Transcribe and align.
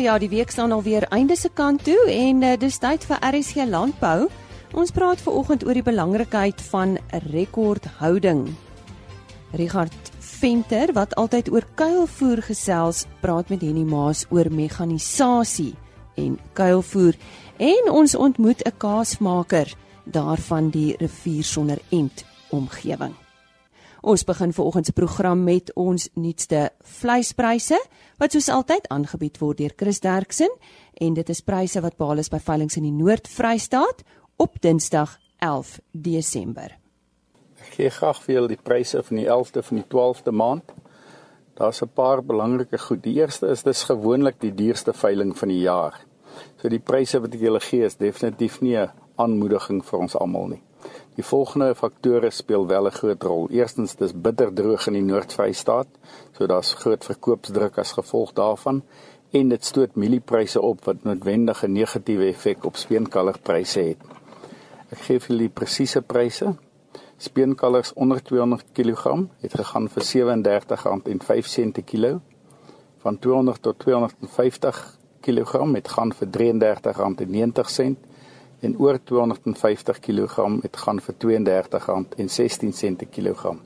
Nou 0.00 0.12
ja, 0.12 0.18
die 0.18 0.30
week 0.32 0.48
staan 0.50 0.72
alweer 0.72 1.04
einde 1.12 1.36
se 1.36 1.50
kant 1.52 1.82
toe 1.84 2.08
en 2.08 2.38
uh, 2.42 2.54
dis 2.56 2.78
tyd 2.80 3.02
vir 3.04 3.18
RSG 3.20 3.66
Landbou. 3.68 4.30
Ons 4.72 4.94
praat 4.96 5.20
ver 5.20 5.36
oggend 5.36 5.66
oor 5.66 5.76
die 5.76 5.84
belangrikheid 5.84 6.62
van 6.70 6.94
rekordhouding. 7.26 8.46
Richard 9.60 10.10
Venter 10.24 10.94
wat 10.96 11.12
altyd 11.20 11.52
oor 11.52 11.68
kuilvoer 11.76 12.40
gesels, 12.48 13.04
praat 13.20 13.52
met 13.52 13.60
Henny 13.60 13.84
Maas 13.84 14.24
oor 14.32 14.48
mekanisasie 14.48 15.74
en 16.16 16.40
kuilvoer 16.56 17.20
en 17.60 17.92
ons 17.92 18.16
ontmoet 18.16 18.64
'n 18.64 18.76
kaasmaker 18.80 19.76
daarvan 20.08 20.72
die 20.72 20.96
rivier 20.96 21.44
sonder 21.44 21.78
end 21.90 22.24
omgewing. 22.48 23.12
Ons 24.00 24.24
begin 24.24 24.52
vanoggend 24.52 24.86
se 24.86 24.92
program 24.92 25.42
met 25.44 25.72
ons 25.76 26.08
nuutste 26.14 26.70
vleispryse 26.80 27.76
wat 28.16 28.32
soos 28.32 28.48
altyd 28.48 28.86
aangebied 28.88 29.36
word 29.42 29.58
deur 29.60 29.74
Chris 29.76 30.00
Derksen 30.00 30.52
en 30.94 31.16
dit 31.18 31.28
is 31.28 31.42
pryse 31.44 31.80
wat 31.84 31.98
behaal 32.00 32.22
is 32.22 32.32
by 32.32 32.40
veilinge 32.40 32.78
in 32.80 32.86
die 32.88 32.96
Noord-Vrystaat 32.96 34.00
op 34.40 34.56
Dinsdag 34.64 35.18
11 35.44 35.74
Desember. 35.92 36.72
Ek 37.60 37.76
gee 37.76 37.90
graag 37.92 38.22
vir 38.24 38.34
julle 38.38 38.52
die 38.54 38.62
pryse 38.70 39.02
van 39.04 39.20
die 39.20 39.28
11de 39.28 39.64
van 39.68 39.82
die 39.82 39.88
12de 39.92 40.32
maand. 40.32 40.72
Daar's 41.60 41.82
'n 41.82 41.92
paar 41.92 42.24
belangrike 42.24 42.78
goed. 42.78 43.02
Die 43.02 43.20
eerste 43.20 43.48
is 43.48 43.62
dis 43.62 43.84
gewoonlik 43.84 44.40
die 44.40 44.54
duurste 44.54 44.92
veiling 44.92 45.36
van 45.36 45.48
die 45.48 45.60
jaar. 45.60 46.00
So 46.56 46.68
die 46.68 46.80
pryse 46.80 47.20
wat 47.20 47.34
ek 47.34 47.40
julle 47.40 47.60
gee 47.60 47.84
is 47.84 47.96
definitief 47.96 48.60
nie 48.60 48.76
'n 48.76 48.90
aanmoediging 49.16 49.84
vir 49.84 49.98
ons 49.98 50.16
almal 50.16 50.48
nie. 50.48 50.62
Die 51.14 51.24
volgende 51.24 51.74
faktore 51.74 52.30
speel 52.30 52.66
wel 52.66 52.86
'n 52.86 52.98
groot 53.00 53.22
rol. 53.22 53.48
Eerstens 53.50 53.96
dis 53.96 54.12
bitter 54.14 54.52
droog 54.52 54.86
in 54.86 54.92
die 54.92 55.02
Noord-Vrystaat, 55.02 55.86
so 56.32 56.46
daar's 56.46 56.74
groot 56.74 57.04
verkoopsdruk 57.04 57.78
as 57.78 57.92
gevolg 57.92 58.32
daarvan 58.32 58.82
en 59.30 59.48
dit 59.48 59.64
stoot 59.64 59.94
mieliepryse 59.94 60.60
op 60.60 60.84
wat 60.84 61.04
noodwendig 61.04 61.62
'n 61.64 61.72
negatiewe 61.72 62.26
effek 62.26 62.64
op 62.64 62.76
speenkallerpryse 62.76 63.80
het. 63.80 63.98
Ek 64.90 64.98
gee 64.98 65.20
vir 65.20 65.36
julle 65.36 65.48
presiese 65.48 66.02
pryse. 66.02 66.54
Speenkalvers 67.16 67.92
onder 67.92 68.22
200 68.22 68.64
kg 68.72 69.28
het 69.40 69.54
gegaan 69.54 69.88
vir 69.88 70.02
R37.05 70.02 71.72
per 71.72 71.82
kilo. 71.82 72.20
Van 72.98 73.18
200 73.18 73.62
tot 73.62 73.78
250 73.78 74.98
kg 75.20 75.74
het 75.74 75.88
gaan 75.88 76.12
vir 76.12 76.28
R33.90 76.28 78.09
en 78.60 78.78
oor 78.78 78.98
250 79.04 80.00
kg 80.00 80.62
het 80.62 80.76
gaan 80.76 81.00
vir 81.00 81.14
R32.16 81.14 82.96
per 82.96 83.06
kilogram. 83.10 83.60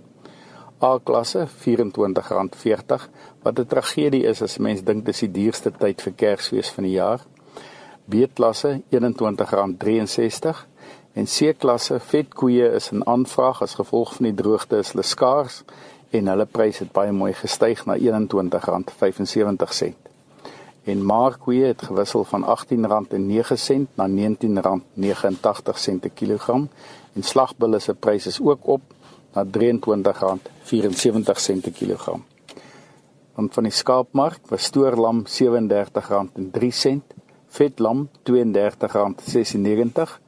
A-klasse 0.82 1.46
R24.40 1.46 3.08
wat 3.42 3.58
'n 3.58 3.66
tragedie 3.66 4.24
is 4.24 4.42
as 4.42 4.58
mens 4.58 4.82
dink 4.82 5.04
dis 5.04 5.18
die 5.18 5.30
duurste 5.30 5.70
tyd 5.70 6.02
vir 6.02 6.12
Kersfees 6.12 6.70
van 6.70 6.84
die 6.84 6.92
jaar. 6.92 7.20
B-klasse 8.04 8.82
R21.63 8.90 10.66
en 11.12 11.24
C-klasse 11.24 12.00
vetkoeie 12.00 12.74
is 12.74 12.92
in 12.92 13.06
aanvraag 13.06 13.62
as 13.62 13.74
gevolg 13.74 14.14
van 14.14 14.24
die 14.24 14.42
droogte 14.42 14.76
is 14.76 14.92
hulle 14.92 15.02
skaars 15.02 15.64
en 16.10 16.26
hulle 16.26 16.46
pryse 16.46 16.84
het 16.84 16.92
baie 16.92 17.12
mooi 17.12 17.32
gestyg 17.32 17.86
na 17.86 17.96
R21.75 17.96 20.13
en 20.84 21.04
markkoeie 21.04 21.64
het 21.64 21.82
gewissel 21.82 22.24
van 22.24 22.44
R18.09 22.44 22.48
na 23.94 24.08
R19.89 24.08 24.12
per 26.00 26.10
kilogram 26.14 26.68
en 27.14 27.22
slagbulle 27.22 27.78
se 27.80 27.94
pryse 27.94 28.28
is 28.28 28.40
ook 28.40 28.66
op 28.68 28.80
na 29.34 29.44
R23.74 29.44 29.50
per 31.60 31.72
kilogram. 31.72 32.24
Dan 33.34 33.48
van 33.50 33.62
die 33.62 33.72
skaapmark 33.72 34.40
was 34.48 34.64
stoorlam 34.70 35.24
R37.03, 35.26 35.30
vetlam 37.48 38.08
R32.96, 38.22 40.18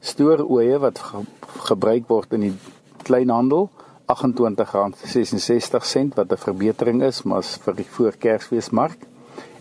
stooroeie 0.00 0.78
wat 0.78 0.98
ge 0.98 1.18
gebruik 1.66 2.08
word 2.08 2.32
in 2.36 2.40
die 2.40 2.54
kleinhandel 3.02 3.70
R28.66 4.12 6.14
wat 6.14 6.30
'n 6.30 6.44
verbetering 6.46 7.02
is 7.02 7.22
maar 7.22 7.42
vir 7.42 7.74
die 7.74 7.86
voor 7.90 8.12
Kersfeesmark 8.18 8.98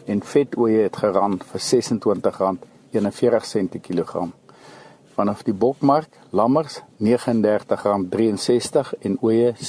en 0.05 0.21
vetoeie 0.23 0.81
het 0.85 0.97
geran 0.97 1.41
vir 1.51 1.61
R26.41 1.61 1.67
per 3.69 3.79
kilogram. 3.81 4.33
Vanaf 5.15 5.43
die 5.47 5.53
bokmark, 5.53 6.09
lammers 6.29 6.81
R39.63 6.99 8.93
en 9.01 9.17
oeye 9.23 9.53
R26.70. 9.55 9.59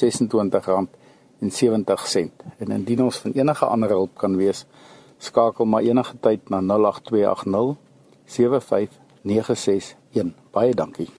En 2.58 2.70
indien 2.70 3.02
ons 3.04 3.18
van 3.18 3.32
enige 3.32 3.66
ander 3.66 3.88
hulp 3.88 4.18
kan 4.18 4.36
wees, 4.36 4.66
skakel 5.18 5.64
maar 5.64 5.82
enige 5.82 6.16
tyd 6.20 6.48
na 6.50 6.60
08280 6.60 7.76
75961. 8.26 9.96
Baie 10.50 10.74
dankie. 10.74 11.10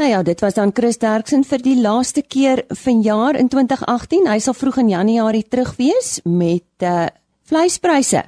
Nou 0.00 0.10
ja, 0.10 0.22
dit 0.22 0.40
was 0.40 0.54
dan 0.54 0.70
Chris 0.72 0.98
Derksen 0.98 1.42
vir 1.44 1.60
die 1.60 1.80
laaste 1.80 2.22
keer 2.22 2.62
vanjaar 2.68 3.36
in 3.36 3.48
2018. 3.52 4.30
Hy 4.32 4.38
sal 4.40 4.54
vroeg 4.56 4.78
in 4.80 4.88
Januarie 4.88 5.44
terug 5.44 5.74
wees 5.76 6.20
met 6.24 6.64
'n 6.80 6.84
uh, 6.84 7.04
eh, 7.04 7.19
vleispryse 7.50 8.22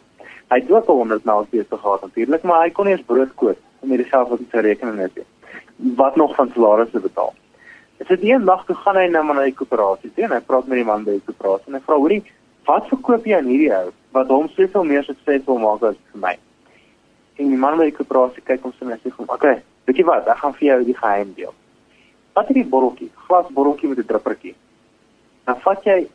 Hy 0.52 0.58
het 0.60 0.70
ook 0.70 0.90
al 0.92 1.00
100 1.02 1.24
maal 1.24 1.46
beter 1.50 1.78
gehad 1.78 2.02
natuurlik, 2.04 2.42
maar 2.44 2.66
hy 2.66 2.74
kon 2.76 2.86
nie 2.86 2.94
eens 2.94 3.06
brood 3.08 3.32
koop 3.40 3.58
om 3.80 3.88
met 3.88 4.04
homself 4.04 4.36
op 4.36 4.44
te 4.50 4.60
rekening 4.60 5.00
net 5.00 5.16
nie. 5.16 5.26
Wat 5.96 6.16
nog 6.16 6.34
van 6.36 6.52
salarisse 6.54 7.00
betaal. 7.00 7.32
Dit 7.98 8.10
is 8.10 8.28
een 8.28 8.44
dag 8.44 8.64
toe 8.66 8.76
gaan 8.76 8.96
hy 8.96 9.06
nou 9.08 9.24
maar 9.24 9.38
na 9.38 9.48
die 9.48 9.56
koöperasie 9.56 10.10
toe 10.14 10.24
en 10.26 10.36
hy 10.36 10.40
praat 10.44 10.66
met 10.68 10.80
die 10.80 10.86
man 10.86 11.04
by 11.06 11.16
die 11.16 11.24
koöperasie 11.24 11.72
en 11.72 11.78
hy 11.78 11.82
vra 11.86 11.98
hoorie, 11.98 12.22
wat 12.66 12.88
verkoop 12.88 13.26
jy 13.26 13.36
aan 13.36 13.50
hierdie 13.50 13.72
ou 13.74 13.92
wat 14.12 14.28
hom 14.28 14.48
soveel 14.48 14.84
meer 14.84 15.04
suksesvol 15.04 15.58
maak 15.58 15.82
as 15.82 15.96
vir 16.12 16.20
my? 16.20 16.34
En 17.38 17.48
die 17.48 17.58
man 17.58 17.78
by 17.78 17.90
die 17.90 17.96
koöperasie 17.96 18.44
kyk 18.44 18.62
hom 18.62 18.72
so 18.78 18.86
net 18.86 19.00
sê, 19.02 19.10
"Oké, 19.18 19.32
okay, 19.32 19.62
Weet 19.84 20.00
jy 20.00 20.04
wat? 20.08 20.28
Ek 20.30 20.40
gaan 20.40 20.54
vir 20.56 20.66
jou 20.68 20.76
die 20.86 20.96
geheim 20.96 21.32
deel. 21.36 21.52
Vat 22.34 22.48
hierdie 22.48 22.68
botteltjie, 22.68 23.10
glasbotteltjie 23.26 23.90
met 23.90 23.98
'n 23.98 24.08
druppertjie. 24.08 24.54
Dan 25.44 25.60
vat 25.60 25.84
jy 25.84 26.08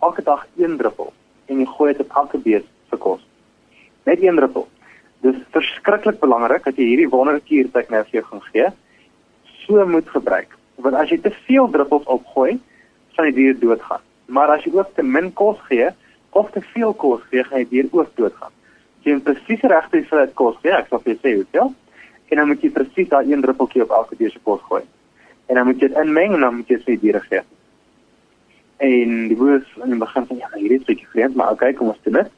elke 0.00 0.22
dag 0.22 0.46
een 0.56 0.76
druppel 0.76 1.12
en 1.46 1.58
jy 1.58 1.66
gooi 1.66 1.92
dit 1.92 2.06
op 2.06 2.16
elke 2.16 2.38
bees 2.38 2.62
se 2.90 2.96
kos. 2.96 3.26
Net 4.06 4.22
een 4.22 4.36
druppel. 4.36 4.68
Dis 5.20 5.36
verskriklik 5.50 6.20
belangrik 6.20 6.64
dat 6.64 6.76
jy 6.76 6.84
hierdie 6.84 7.08
wonderkuur 7.08 7.66
wat 7.72 7.82
ek 7.82 7.90
nou 7.90 8.02
vir 8.04 8.12
jou 8.12 8.24
gaan 8.24 8.42
gee, 8.52 8.68
so 9.66 9.86
moet 9.86 10.08
gebruik. 10.08 10.56
Want 10.76 10.94
as 10.94 11.10
jy 11.10 11.18
te 11.20 11.30
veel 11.30 11.68
druppels 11.70 12.06
opgooi, 12.06 12.60
sal 13.14 13.24
die 13.24 13.32
dier 13.32 13.58
doodgaan. 13.58 14.00
Maar 14.30 14.54
as 14.54 14.64
jy 14.64 14.72
ook 14.76 14.94
te 14.94 15.02
min 15.02 15.32
kos 15.34 15.58
gee 15.68 15.90
of 16.38 16.50
te 16.54 16.62
veel 16.72 16.92
kos 16.94 17.22
gee, 17.30 17.44
gaan 17.44 17.64
die 17.64 17.70
dier 17.70 17.88
ook 17.90 18.10
doodgaan. 18.14 18.52
Jy 19.02 19.12
'n 19.12 19.22
presiese 19.26 19.66
regte 19.66 19.96
hoeveelheid 19.98 20.34
kos 20.34 20.56
gee, 20.62 20.72
ek 20.72 20.88
sal 20.88 21.00
vir 21.02 21.12
jou 21.12 21.20
sê 21.22 21.34
hoeveel, 21.34 21.74
en 22.30 22.36
dan 22.36 22.46
moet 22.46 22.62
jy 22.62 22.70
presies 22.70 23.08
daai 23.08 23.32
een 23.32 23.42
druppeltjie 23.42 23.82
op 23.82 23.90
elke 23.90 24.16
dier 24.16 24.30
se 24.30 24.38
kos 24.42 24.60
gooi. 24.68 24.82
En 25.46 25.54
dan 25.54 25.66
moet 25.66 25.80
jy 25.80 25.88
dit 25.88 25.98
inmeng 25.98 26.34
en 26.34 26.40
dan 26.40 26.56
moet 26.56 26.68
jy 26.68 26.76
dit 26.76 26.84
vir 26.84 27.00
diere 27.00 27.20
gee. 27.20 27.42
En 28.76 29.28
die 29.28 29.36
boer 29.36 29.66
in 29.82 29.90
die 29.90 29.98
begin 29.98 30.26
van 30.26 30.36
ja, 30.36 30.48
hierdie 30.54 30.78
is 30.78 30.84
bietjie 30.84 31.10
vreemd, 31.12 31.34
maar 31.34 31.50
okay, 31.50 31.72
kom 31.72 31.88
ons 31.88 32.02
doen 32.02 32.20
dit. 32.22 32.30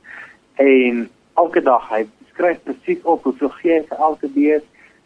En 0.54 1.08
elke 1.34 1.62
dag 1.62 1.88
hy 1.90 2.06
skryf 2.32 2.62
presies 2.64 3.02
op 3.02 3.22
hoeveel 3.28 3.52
gee 3.60 3.74
hy 3.78 3.84
vir 3.90 3.98
elke 4.08 4.32
dier 4.32 4.62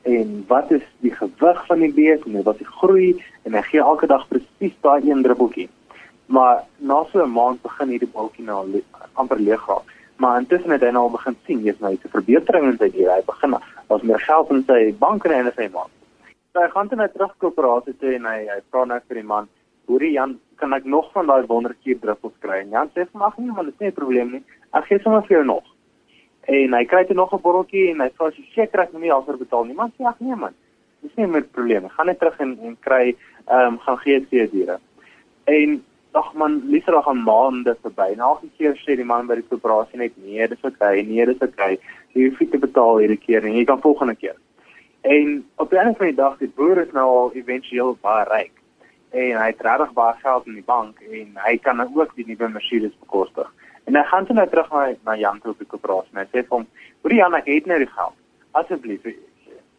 en 0.06 0.44
wat 0.48 0.70
is 0.70 0.84
die 1.02 1.10
gewig 1.10 1.66
van 1.66 1.82
die 1.82 1.92
bees 1.92 2.22
en 2.26 2.42
wat 2.46 2.58
die 2.62 2.72
groei 2.78 3.16
en 3.42 3.58
hy 3.58 3.62
gee 3.66 3.82
elke 3.82 4.06
dag 4.06 4.28
presies 4.30 4.76
daai 4.86 5.10
een 5.10 5.22
druppeltjie. 5.26 5.68
Maar 6.26 6.64
na 6.78 7.04
so 7.04 7.22
'n 7.22 7.32
maand 7.32 7.62
begin 7.62 7.88
hierdie 7.88 8.12
balkie 8.12 8.44
nou 8.44 8.66
le 8.70 8.82
amper 9.14 9.38
leeg 9.38 9.66
raak. 9.66 9.92
Maar 10.16 10.38
intussen 10.40 10.70
het 10.70 10.80
hy 10.80 10.90
nou 10.90 11.10
begin 11.10 11.36
sien 11.46 11.62
jy's 11.62 11.78
nou 11.80 11.92
'n 11.92 12.08
verbetering 12.08 12.64
in 12.70 12.78
sy 12.78 12.90
diere. 12.90 13.12
Hy 13.12 13.22
begin 13.26 13.56
daar's 13.88 14.02
meer 14.02 14.20
geld 14.20 14.50
in 14.50 14.64
sy 14.66 14.94
bankrekening 14.98 15.46
en 15.46 15.52
sy 15.56 15.68
maand. 15.72 15.92
So 16.52 16.60
hy 16.60 16.68
gaan 16.68 16.88
toe 16.88 16.96
na 16.96 17.08
terug 17.08 17.34
koöperasie 17.38 17.96
toe 18.00 18.14
en 18.14 18.24
hy 18.24 18.38
hy 18.48 18.60
vra 18.70 18.84
net 18.84 19.02
vir 19.08 19.14
die 19.14 19.28
man, 19.28 19.48
"Hoerie 19.86 20.12
Jan, 20.12 20.40
kan 20.56 20.72
ek 20.72 20.84
nog 20.84 21.12
van 21.12 21.26
daai 21.26 21.46
wonderkier 21.46 22.00
druppels 22.00 22.32
kry?" 22.40 22.60
En 22.60 22.70
Jan 22.70 22.90
sê, 22.94 23.06
"Mag 23.12 23.38
nie, 23.38 23.52
maar 23.52 23.64
dit 23.64 23.74
is 23.74 23.80
nie 23.80 23.88
'n 23.88 23.92
probleem 23.92 24.30
nie. 24.30 24.42
Ek 24.72 24.84
gee 24.84 24.98
sommer 24.98 25.22
vir 25.22 25.36
jou 25.36 25.44
nog." 25.44 25.64
En 26.46 26.72
hy 26.72 26.84
kry 26.84 27.04
toe 27.04 27.14
nog 27.14 27.32
'n 27.32 27.42
botteltjie 27.42 27.90
en 27.90 28.00
hy 28.00 28.10
vra 28.16 28.26
as 28.26 28.36
jy 28.36 28.44
seker 28.54 28.80
ek 28.80 28.92
nie 28.92 29.12
alvoor 29.12 29.36
betaal 29.36 29.64
nie. 29.64 29.74
Man 29.74 29.92
sê 29.98 30.06
ag 30.06 30.20
nee 30.20 30.34
man. 30.34 30.54
Dis 31.02 31.14
nie 31.16 31.26
meer 31.26 31.42
'n 31.42 31.50
probleem. 31.52 31.84
Ek 31.84 31.92
gaan 31.92 32.06
net 32.06 32.18
terug 32.18 32.40
en 32.40 32.58
en 32.62 32.76
kry 32.80 33.16
ehm 33.48 33.66
um, 33.66 33.78
gaan 33.78 33.98
gee 33.98 34.26
see 34.30 34.50
diere. 34.50 34.78
En 35.44 35.84
ag 36.16 36.32
man, 36.34 36.62
liewer 36.72 36.94
nog 36.94 37.08
'n 37.12 37.22
maand 37.22 37.68
verby. 37.82 38.14
Na 38.16 38.24
elke 38.24 38.48
keer 38.56 38.74
sê 38.84 38.96
die 38.96 39.04
man 39.04 39.26
by 39.26 39.34
die 39.34 39.48
koöperasie 39.48 39.98
net 39.98 40.12
nee, 40.16 40.48
dis 40.48 40.64
okay. 40.64 41.02
Nee, 41.02 41.26
dis 41.26 41.42
okay. 41.48 41.78
Jy 42.14 42.28
hoef 42.28 42.40
nie 42.40 42.48
te 42.48 42.58
betaal 42.58 42.98
hierdie 42.98 43.20
keer 43.26 43.42
nie. 43.42 43.56
Jy 43.58 43.64
kan 43.64 43.80
volgende 43.80 44.14
keer. 44.14 44.36
En 45.02 45.44
op 45.56 45.72
'n 45.72 45.76
ander 45.76 46.14
dag 46.14 46.38
die 46.38 46.52
boer 46.56 46.78
is 46.78 46.92
nou 46.92 47.06
al 47.06 47.32
éventueel 47.32 47.98
baie 48.00 48.24
ryk. 48.24 48.52
En 49.10 49.36
hy 49.40 49.46
het 49.46 49.60
regtig 49.60 49.92
baie 49.92 50.14
geld 50.22 50.46
in 50.46 50.54
die 50.54 50.66
bank 50.66 51.00
en 51.00 51.28
hy 51.34 51.58
kan 51.58 51.76
nou 51.76 51.88
ook 51.94 52.14
die 52.14 52.26
nuwe 52.26 52.48
masjiene 52.48 52.90
bekostig. 53.00 53.52
En 53.84 53.94
hy 53.94 54.02
gaan 54.02 54.26
toe 54.26 54.34
nou 54.34 54.48
terug 54.48 54.70
na 54.70 54.94
na 55.04 55.16
Jan 55.16 55.40
toe 55.40 55.50
op 55.50 55.58
die 55.58 55.66
koöperasie 55.66 56.10
en 56.12 56.18
hy 56.18 56.26
sê 56.26 56.42
vir 56.42 56.56
hom: 56.56 56.66
"Hoerie 57.02 57.18
Jan, 57.18 57.34
ek 57.34 57.46
het 57.46 57.66
nou 57.66 57.78
die 57.78 57.94
geld. 57.98 58.14
Asseblief, 58.52 59.06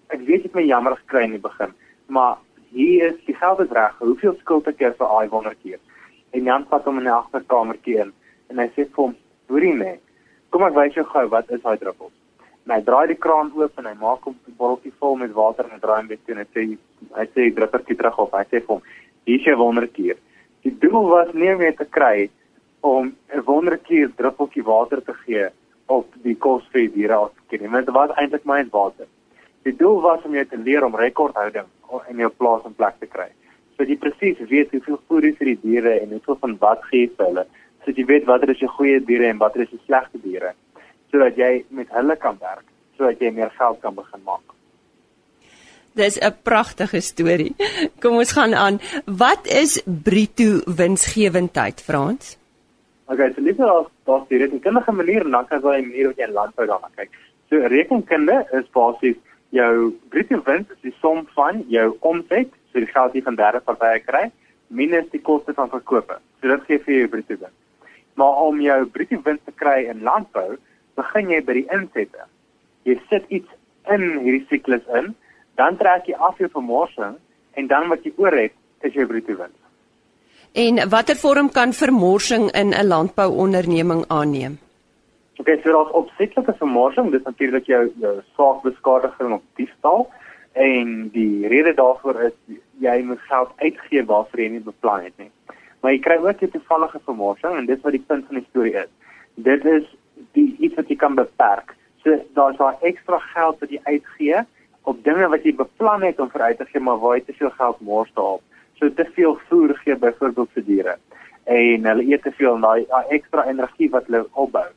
ek 0.08 0.20
weet 0.20 0.44
dit 0.44 0.54
my 0.54 0.62
jammer 0.62 0.96
gekry 0.96 1.24
in 1.24 1.32
die 1.32 1.48
begin, 1.50 1.74
maar 2.08 2.38
hier 2.70 3.06
is 3.08 3.26
die 3.26 3.36
geld 3.36 3.60
is 3.60 3.72
reg. 3.72 3.96
Hoeveel 4.00 4.36
skuld 4.40 4.68
ek 4.68 4.78
vir 4.78 4.96
daai 4.98 5.30
wonderkier?" 5.30 5.80
En 6.38 6.46
Jan 6.46 6.66
vat 6.70 6.86
hom 6.86 7.00
in 7.02 7.08
die 7.10 7.14
agterkamertjie 7.16 7.98
in 8.04 8.14
en 8.52 8.60
hy 8.62 8.68
sê 8.76 8.84
vir 8.86 9.02
hom: 9.02 9.16
"Hoerie 9.50 9.74
nee, 9.74 9.96
kom 10.54 10.66
ek 10.68 10.76
wys 10.76 10.98
jou 10.98 11.06
gou 11.14 11.26
wat 11.34 11.50
is 11.56 11.64
daai 11.64 11.80
druppels." 11.82 12.14
En 12.68 12.76
hy 12.76 12.82
draai 12.90 13.08
die 13.10 13.22
kraan 13.26 13.50
oop 13.58 13.80
en 13.82 13.88
hy 13.90 13.94
maak 14.02 14.28
hom 14.28 14.36
'n 14.36 14.58
botteltjie 14.60 14.94
vol 15.00 15.16
met 15.24 15.34
water 15.34 15.66
en 15.66 15.74
hy 15.76 15.80
draai 15.86 16.00
hom 16.02 16.10
weer 16.12 16.20
toe 16.26 16.36
en 16.36 16.44
hy 16.44 16.48
sê 16.54 16.66
hy 17.20 17.26
sê 17.26 17.40
die 17.48 17.56
druppertjie 17.60 17.98
terug 17.98 18.20
op. 18.26 18.38
Hy 18.38 18.44
sê 18.52 18.62
vir 18.62 18.74
hom: 18.76 18.84
"Hier 19.26 19.40
is 19.40 19.46
jou 19.50 19.56
wonderkier." 19.64 20.18
Die 20.64 20.76
doel 20.84 21.10
was 21.10 21.34
nie 21.34 21.56
meer 21.56 21.76
te 21.76 21.86
kry 21.86 22.30
om 22.82 23.16
'n 23.34 23.46
wonderkier 23.50 24.14
druppeltjie 24.22 24.64
water 24.64 25.02
te 25.02 25.14
gee 25.26 25.50
op 25.88 26.06
die 26.24 26.36
kos 26.36 26.64
vir 26.72 26.82
die 26.82 26.94
diere 27.00 27.16
as 27.16 27.32
kind. 27.50 27.72
Dit 27.72 27.90
was 27.90 28.12
eintlik 28.18 28.46
my 28.46 28.60
en 28.60 28.70
water. 28.72 29.08
Die 29.64 29.76
doel 29.76 30.02
was 30.02 30.24
om 30.24 30.34
jou 30.34 30.46
te 30.46 30.58
leer 30.58 30.86
om 30.86 30.96
rekordhouding 30.96 31.66
in 32.10 32.18
jou 32.18 32.30
plaas 32.30 32.66
en 32.66 32.76
plek 32.76 33.00
te 33.00 33.08
kry. 33.08 33.30
So 33.78 33.86
jy 33.86 33.98
presies 34.02 34.40
weet 34.50 34.72
hoeveel 34.74 35.00
voer 35.08 35.28
jy 35.30 35.34
vir 35.38 35.52
die 35.52 35.60
diere 35.62 36.00
en 36.02 36.16
hoeveel 36.16 36.38
van 36.42 36.56
wat 36.60 36.86
gee 36.90 37.10
vir 37.18 37.26
hulle. 37.26 37.46
So 37.86 37.94
jy 37.94 38.06
weet 38.10 38.26
watter 38.26 38.50
is 38.50 38.64
jou 38.64 38.70
goeie 38.70 39.00
diere 39.00 39.30
en 39.30 39.38
watter 39.38 39.62
is 39.62 39.70
die 39.70 39.84
slegte 39.86 40.22
diere 40.24 40.54
sodat 41.08 41.38
jy 41.40 41.64
met 41.72 41.88
hulle 41.96 42.18
kan 42.20 42.36
werk, 42.42 42.66
sodat 42.98 43.22
jy 43.24 43.30
meer 43.32 43.52
geld 43.56 43.78
kan 43.80 43.96
begin 43.96 44.24
maak. 44.26 44.44
Dis 45.96 46.20
'n 46.20 46.34
pragtige 46.44 47.02
storie. 47.02 47.56
Kom 48.02 48.18
ons 48.18 48.32
gaan 48.32 48.54
aan. 48.54 48.80
Wat 49.06 49.48
is 49.48 49.82
bruto 49.86 50.62
winsgewendheid, 50.66 51.82
Frans? 51.82 52.38
Okay, 53.08 53.34
so 53.34 53.42
liever 53.42 53.70
as 53.72 53.88
daar's 54.06 54.28
die 54.28 54.38
rekenkundige 54.38 54.92
manier 54.92 55.26
en 55.26 55.32
dan 55.32 55.48
kan 55.48 55.62
jy 55.62 55.80
'n 55.80 55.88
manier 55.90 56.08
wat 56.08 56.18
jy 56.18 56.28
in 56.28 56.34
landbou 56.34 56.66
daarna 56.68 56.90
kyk. 56.96 57.10
So 57.50 57.56
rekenkunde 57.56 58.46
is 58.52 58.68
basies 58.74 59.16
jou 59.50 59.94
bruto 60.10 60.42
wins 60.44 60.70
is 60.70 60.82
die 60.82 60.96
som 61.02 61.28
van 61.36 61.64
jou 61.68 61.98
omset, 62.00 62.50
so 62.78 62.86
die 62.86 62.94
geld 62.94 63.16
jy 63.18 63.24
van 63.26 63.38
derde 63.40 63.62
partye 63.66 64.02
kry, 64.06 64.28
minus 64.70 65.08
die 65.10 65.22
koste 65.24 65.56
van 65.58 65.72
verkope. 65.74 66.20
So 66.42 66.52
dit 66.52 66.66
gee 66.70 66.82
vir 66.86 66.94
jou 66.94 67.12
bruto 67.16 67.38
wins. 67.42 67.56
Maar 68.18 68.42
om 68.46 68.60
jou 68.62 68.80
bruto 68.94 69.22
wins 69.26 69.46
te 69.46 69.54
kry 69.56 69.80
in 69.90 70.04
landbou, 70.06 70.58
begin 70.98 71.32
jy 71.34 71.40
by 71.46 71.56
die 71.58 71.68
insette. 71.74 72.28
Jy 72.86 72.98
sit 73.10 73.26
iets 73.34 73.50
in 73.94 74.06
hierdie 74.22 74.46
siklus 74.52 74.86
in, 75.00 75.16
dan 75.58 75.78
trek 75.82 76.10
jy 76.10 76.18
af 76.22 76.38
jou 76.42 76.50
vermorsing 76.54 77.18
en 77.58 77.70
dan 77.72 77.90
wat 77.90 78.06
jy 78.06 78.14
oor 78.22 78.36
het, 78.38 78.54
is 78.86 78.94
jou 78.94 79.08
bruto 79.10 79.34
wins. 79.40 79.58
En 80.58 80.82
watter 80.90 81.18
vorm 81.18 81.50
kan 81.54 81.74
vermorsing 81.74 82.52
in 82.54 82.74
'n 82.74 82.88
landbouonderneming 82.88 84.06
aanneem? 84.08 84.60
Ok, 85.38 85.50
so 85.64 85.72
daar's 85.72 85.94
opsetlike 85.94 86.54
vermorsing, 86.58 87.12
dis 87.12 87.24
natuurlik 87.24 87.66
jou 87.66 87.92
jou 88.02 88.22
saakbeskadiging 88.38 89.34
of 89.34 89.42
diefstal 89.56 90.08
en 90.58 91.10
die 91.14 91.48
rede 91.48 91.74
daarvoor 91.78 92.22
is 92.30 92.58
jy 92.84 92.98
moet 93.06 93.22
geld 93.30 93.52
uitgee 93.62 94.04
waarvoor 94.06 94.42
jy 94.42 94.50
nie 94.56 94.66
beplan 94.66 95.08
het 95.08 95.18
nie. 95.22 95.32
Maar 95.82 95.94
jy 95.94 96.00
kry 96.00 96.18
ook 96.18 96.42
'n 96.42 96.52
toevallige 96.56 97.00
vermorsing 97.06 97.58
en 97.58 97.66
dis 97.66 97.82
wat 97.82 97.92
die 97.92 98.06
punt 98.08 98.26
van 98.26 98.36
die 98.36 98.48
storie 98.50 98.76
is. 98.84 98.92
Dit 99.36 99.66
is 99.66 99.86
die 100.34 100.56
iets 100.60 100.76
wat 100.76 100.90
jy 100.90 100.96
kan 100.96 101.16
beperk. 101.16 101.76
So 102.04 102.20
daar's 102.34 102.58
daai 102.58 102.76
ekstra 102.82 103.20
geld 103.20 103.60
wat 103.60 103.70
jy 103.70 103.80
uitgee 103.84 104.46
op 104.84 105.04
dinge 105.04 105.28
wat 105.28 105.44
jy 105.44 105.56
beplan 105.56 106.02
het 106.02 106.20
om 106.20 106.30
vir 106.30 106.42
uit 106.42 106.58
te 106.58 106.66
gee, 106.66 106.82
maar 106.82 107.00
waar 107.00 107.18
jy 107.18 107.24
te 107.24 107.34
veel 107.34 107.50
geld 107.50 107.80
mors 107.80 108.12
daarop 108.14 108.42
so 108.80 108.90
te 108.94 109.06
veel 109.14 109.38
voer 109.50 109.76
gee 109.84 109.96
byvoorbeeld 109.96 110.50
vir 110.54 110.66
diere 110.66 110.96
en 111.44 111.86
hulle 111.90 112.06
eet 112.12 112.24
te 112.24 112.34
veel 112.38 112.60
daai 112.62 112.86
ekstra 113.16 113.46
energie 113.50 113.90
wat 113.94 114.10
hulle 114.10 114.26
opbou 114.34 114.68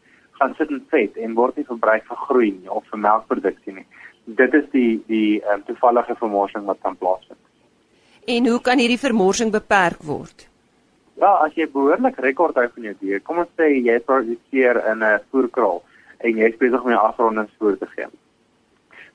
gaan 0.41 0.55
sit 0.57 0.71
in 0.73 0.85
vet 0.93 1.17
en 1.21 1.35
word 1.37 1.59
nie 1.61 1.67
verbruik 1.69 2.07
vir 2.09 2.21
groei 2.27 2.51
nie 2.57 2.71
of 2.73 2.87
vir 2.93 3.03
melkproduksie 3.07 3.75
nie. 3.77 3.87
Dit 4.41 4.55
is 4.57 4.69
die 4.73 4.93
die 5.11 5.41
um, 5.53 5.65
toevallige 5.69 6.17
vermorsing 6.21 6.65
wat 6.69 6.81
kan 6.85 6.97
plaasvind. 6.97 7.41
En 8.35 8.49
hoe 8.49 8.61
kan 8.65 8.81
hierdie 8.81 9.01
vermorsing 9.01 9.53
beperk 9.53 10.01
word? 10.13 10.47
Ja 11.21 11.35
as 11.45 11.57
jy 11.59 11.67
behoorlik 11.69 12.21
rekord 12.25 12.57
hou 12.57 12.67
van 12.73 12.89
jou 12.89 12.95
dier 13.03 13.21
kom 13.25 13.43
ons 13.45 13.53
sê 13.61 13.69
jy 13.75 13.99
produseer 14.09 14.81
in 14.93 15.05
'n 15.05 15.21
voerkraal 15.31 15.83
en 16.25 16.43
jy 16.43 16.49
is 16.53 16.61
besig 16.63 16.85
om 16.85 16.93
jou 16.95 17.03
afrondingsvoer 17.05 17.79
te 17.79 17.89
gee. 17.95 18.09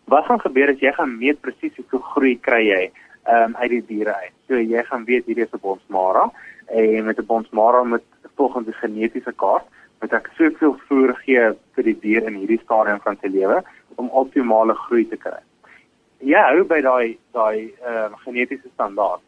Wat 0.06 0.26
gaan 0.26 0.42
gebeur 0.42 0.70
as 0.70 0.82
jy 0.82 0.92
gaan 0.94 1.18
meet 1.18 1.42
presies 1.42 1.78
hoeveel 1.78 2.06
groei 2.14 2.36
kry 2.38 2.64
jy 2.70 2.84
um, 3.26 3.56
uit 3.56 3.70
die 3.70 3.86
diere 3.88 4.14
uit. 4.14 4.36
So 4.48 4.62
jy 4.62 4.84
gaan 4.84 5.06
weet 5.10 5.26
hierdie 5.26 5.46
is 5.46 5.54
'n 5.54 5.62
bonsmara 5.62 6.30
en 6.68 7.06
met 7.06 7.18
'n 7.18 7.26
bonsmara 7.26 7.84
met 7.84 8.04
volgens 8.36 8.66
die 8.66 8.78
genetiese 8.82 9.34
kaart 9.34 9.66
moet 10.06 10.14
ek 10.14 10.30
soveel 10.38 10.76
voer 10.86 11.16
gee 11.24 11.44
vir 11.76 11.88
die 11.90 11.98
dier 12.04 12.28
in 12.30 12.38
hierdie 12.38 12.62
stadium 12.62 13.00
van 13.02 13.18
sy 13.22 13.32
lewe 13.34 13.62
om 14.02 14.12
optimale 14.22 14.76
groei 14.86 15.06
te 15.10 15.18
kry. 15.18 15.40
Ja, 16.22 16.44
hou 16.52 16.66
by 16.70 16.78
daai 16.86 17.18
daai 17.34 17.72
ehm 17.82 18.14
uh, 18.14 18.20
genetiese 18.26 18.70
standaard. 18.74 19.24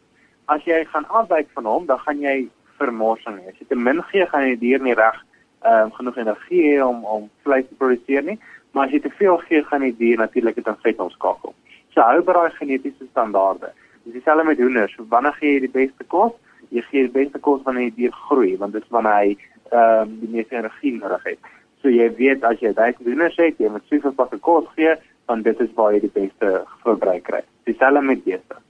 As 0.46 0.62
jy 0.64 0.84
gaan 0.92 1.08
afwyk 1.20 1.50
van 1.56 1.66
hom, 1.66 1.88
dan 1.90 1.98
gaan 2.04 2.22
jy 2.22 2.36
vermorsing 2.78 3.40
hê. 3.42 3.50
As 3.50 3.58
jy 3.58 3.66
te 3.68 3.78
min 3.88 4.02
gee, 4.12 4.26
gaan 4.30 4.46
die 4.46 4.60
dier 4.62 4.84
nie 4.84 4.94
reg 4.94 5.18
ehm 5.66 5.88
um, 5.88 5.92
genoeg 5.98 6.22
energie 6.22 6.62
hê 6.68 6.78
om 6.84 7.02
om 7.16 7.26
vleis 7.42 7.66
te 7.66 7.78
produseer 7.82 8.22
nie, 8.30 8.38
maar 8.72 8.86
as 8.86 8.94
jy 8.94 9.02
te 9.02 9.14
veel 9.18 9.42
gee, 9.48 9.64
gaan 9.66 9.86
die 9.88 9.96
dier 9.98 10.22
natuurlik 10.22 10.60
dit 10.60 10.70
in 10.70 10.80
vet 10.86 11.02
omskakel. 11.02 11.54
So 11.94 12.06
hou 12.06 12.22
by 12.22 12.38
daai 12.38 12.58
genetiese 12.60 13.10
standaarde. 13.10 13.74
Dis 14.04 14.20
dieselfde 14.20 14.46
met 14.46 14.62
hoenders. 14.62 14.94
Wanneer 15.10 15.34
gee 15.40 15.56
jy 15.56 15.66
die 15.66 15.74
beste 15.74 16.06
kos? 16.14 16.38
Jy 16.70 16.86
gee 16.90 17.08
die 17.08 17.16
beste 17.18 17.42
kos 17.42 17.64
wanneer 17.66 17.90
die 17.90 18.04
dier 18.04 18.18
groei, 18.28 18.54
want 18.62 18.78
dit 18.78 18.84
is 18.86 18.94
wanneer 18.94 19.18
hy 19.18 19.36
ehm 19.70 20.02
um, 20.02 20.18
die 20.20 20.28
meeste 20.28 20.56
energie 20.56 20.94
nodig 20.98 21.24
het. 21.24 21.38
So 21.82 21.88
jy 21.88 22.08
weet 22.18 22.44
as 22.44 22.60
jy 22.60 22.72
daai 22.74 22.94
hoenders 22.98 23.36
het, 23.36 23.58
jy 23.58 23.70
moet 23.70 23.84
soveel 23.88 24.12
pakke 24.12 24.38
kos 24.38 24.66
gee, 24.76 24.94
want 25.26 25.44
dit 25.44 25.60
is 25.60 25.74
waar 25.74 25.92
jy 25.94 26.00
die 26.00 26.14
beste 26.14 26.64
verbruik 26.82 27.24
kry. 27.28 27.42
Dieselfde 27.68 28.02
met 28.02 28.24
beeste. 28.24 28.62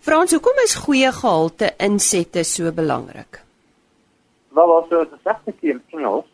Frans, 0.00 0.32
hoekom 0.32 0.62
is 0.64 0.74
goeie 0.74 1.12
gehalte 1.12 1.72
insette 1.78 2.44
so 2.44 2.72
belangrik? 2.72 3.40
Wel, 4.56 4.66
wat 4.66 4.88
so 4.88 5.02
'n 5.02 5.20
sagte 5.24 5.52
in 5.60 5.82
Engels 5.92 6.26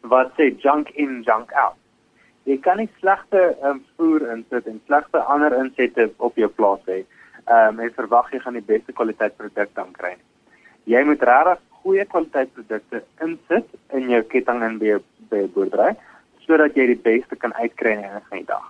wat 0.00 0.32
sê 0.36 0.52
junk 0.60 0.90
in, 0.90 1.22
junk 1.22 1.52
out. 1.52 1.76
Jy 2.44 2.58
kan 2.60 2.76
nie 2.76 2.90
slegte 3.00 3.56
um, 3.64 3.80
voer 3.96 4.26
insit 4.34 4.66
en 4.66 4.80
slegte 4.86 5.18
ander 5.18 5.54
insette 5.56 6.10
op 6.16 6.36
jou 6.36 6.48
plaas 6.48 6.82
hê 6.86 7.04
ehm 7.44 7.78
um, 7.78 7.80
en 7.80 7.92
verwag 7.92 8.30
jy 8.32 8.38
gaan 8.40 8.56
die 8.56 8.68
beste 8.68 8.92
kwaliteit 8.92 9.36
produk 9.36 9.70
dan 9.74 9.92
kry. 9.92 10.14
Jy 10.84 11.04
moet 11.04 11.22
regtig 11.22 11.60
goeie 11.84 12.04
kwaliteit 12.08 12.52
produkte 12.56 13.02
insit 13.24 13.68
in 13.96 14.08
jou 14.12 14.22
ketting 14.32 14.62
en 14.64 14.78
by 14.80 14.96
by 15.30 15.44
boerdery 15.54 15.92
sodat 16.44 16.76
jy 16.76 16.86
die 16.92 17.02
beste 17.04 17.36
kan 17.40 17.52
uitkry 17.56 17.94
in 17.96 18.04
'n 18.04 18.44
dag. 18.48 18.64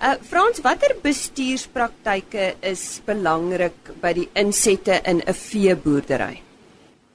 Uh 0.00 0.16
Frans, 0.28 0.62
watter 0.64 0.94
bestuurspraktyke 1.02 2.54
is 2.62 3.02
belangrik 3.04 3.92
by 4.00 4.12
die 4.12 4.28
insette 4.34 5.00
in 5.04 5.20
'n 5.20 5.34
veeboerdery? 5.34 6.40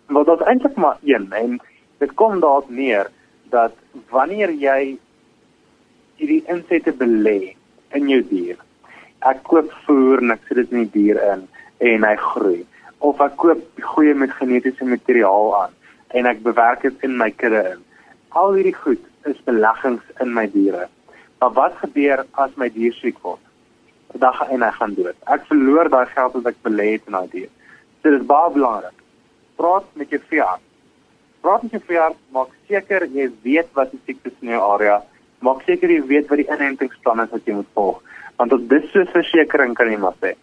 Wel, 0.08 0.24
dit 0.24 0.40
is 0.40 0.48
eintlik 0.48 0.76
maar 0.76 0.98
een 1.02 1.34
en 1.34 1.60
dit 1.98 2.14
kom 2.14 2.40
daarop 2.40 2.70
neer 2.70 3.10
dat 3.50 3.74
wanneer 4.10 4.50
jy 4.50 4.98
hierdie 6.18 6.44
insette 6.48 6.94
belê 6.94 7.56
in 7.94 8.10
jou 8.10 8.22
dier, 8.30 8.58
ek 9.20 9.44
koop 9.44 9.72
voer 9.86 10.22
en 10.22 10.32
ek 10.32 10.42
sit 10.48 10.58
dit 10.58 10.72
in 10.72 10.86
die 10.86 10.94
dier 11.00 11.18
in 11.34 11.48
en 11.80 12.04
hy 12.04 12.16
groei 12.16 12.66
of 13.06 13.22
ek 13.22 13.38
koop 13.42 13.82
goeie 13.94 14.14
met 14.18 14.34
genetiese 14.40 14.86
materiaal 14.90 15.52
aan 15.62 15.74
en 16.18 16.30
ek 16.30 16.44
bewerk 16.44 16.86
dit 16.88 17.08
in 17.08 17.18
my 17.20 17.32
kudde 17.32 17.64
in. 17.76 17.82
Al 18.40 18.54
hierdie 18.58 18.76
goed 18.76 19.02
is 19.30 19.42
beleggings 19.48 20.04
in 20.24 20.34
my 20.34 20.46
diere. 20.52 20.88
Maar 21.40 21.58
wat 21.58 21.82
gebeur 21.82 22.26
as 22.42 22.56
my 22.62 22.70
dier 22.74 22.96
siek 23.02 23.20
word? 23.24 23.42
dag 24.20 24.50
en 24.50 24.62
hy 24.64 24.72
gaan 24.72 24.94
dood. 24.96 25.18
Ek 25.32 25.44
verloor 25.50 25.90
daai 25.92 26.06
geld 26.12 26.38
wat 26.38 26.48
ek 26.52 26.62
belê 26.66 26.88
het 26.94 27.10
in 27.10 27.18
daai 27.18 27.32
dier. 27.34 27.50
So 28.02 28.12
dit 28.12 28.22
is 28.22 28.30
baie 28.30 28.54
belangrik. 28.54 29.04
Praat 29.60 29.88
met 30.00 30.12
jou 30.14 30.22
veearts. 30.30 30.64
Praat 31.44 31.66
met 31.66 31.76
jou 31.76 31.82
veearts, 31.90 32.22
maak 32.36 32.54
seker 32.70 33.08
jy 33.14 33.28
weet 33.44 33.70
wat 33.78 33.92
die 33.94 34.02
siektes 34.08 34.36
in 34.42 34.54
jou 34.56 34.62
area. 34.64 35.02
Maak 35.46 35.64
seker 35.68 35.92
jy 35.92 36.02
weet 36.10 36.32
wat 36.32 36.42
die 36.42 36.50
inentingsplan 36.50 37.24
is 37.26 37.32
wat 37.34 37.48
jy 37.48 37.60
moet 37.60 37.72
volg. 37.78 38.02
Want 38.40 38.56
op 38.56 38.68
dis 38.72 38.88
so 38.94 39.06
versekerings 39.14 39.78
kan 39.78 39.92
jy 39.92 40.00
maar 40.02 40.18
sê. 40.24 40.34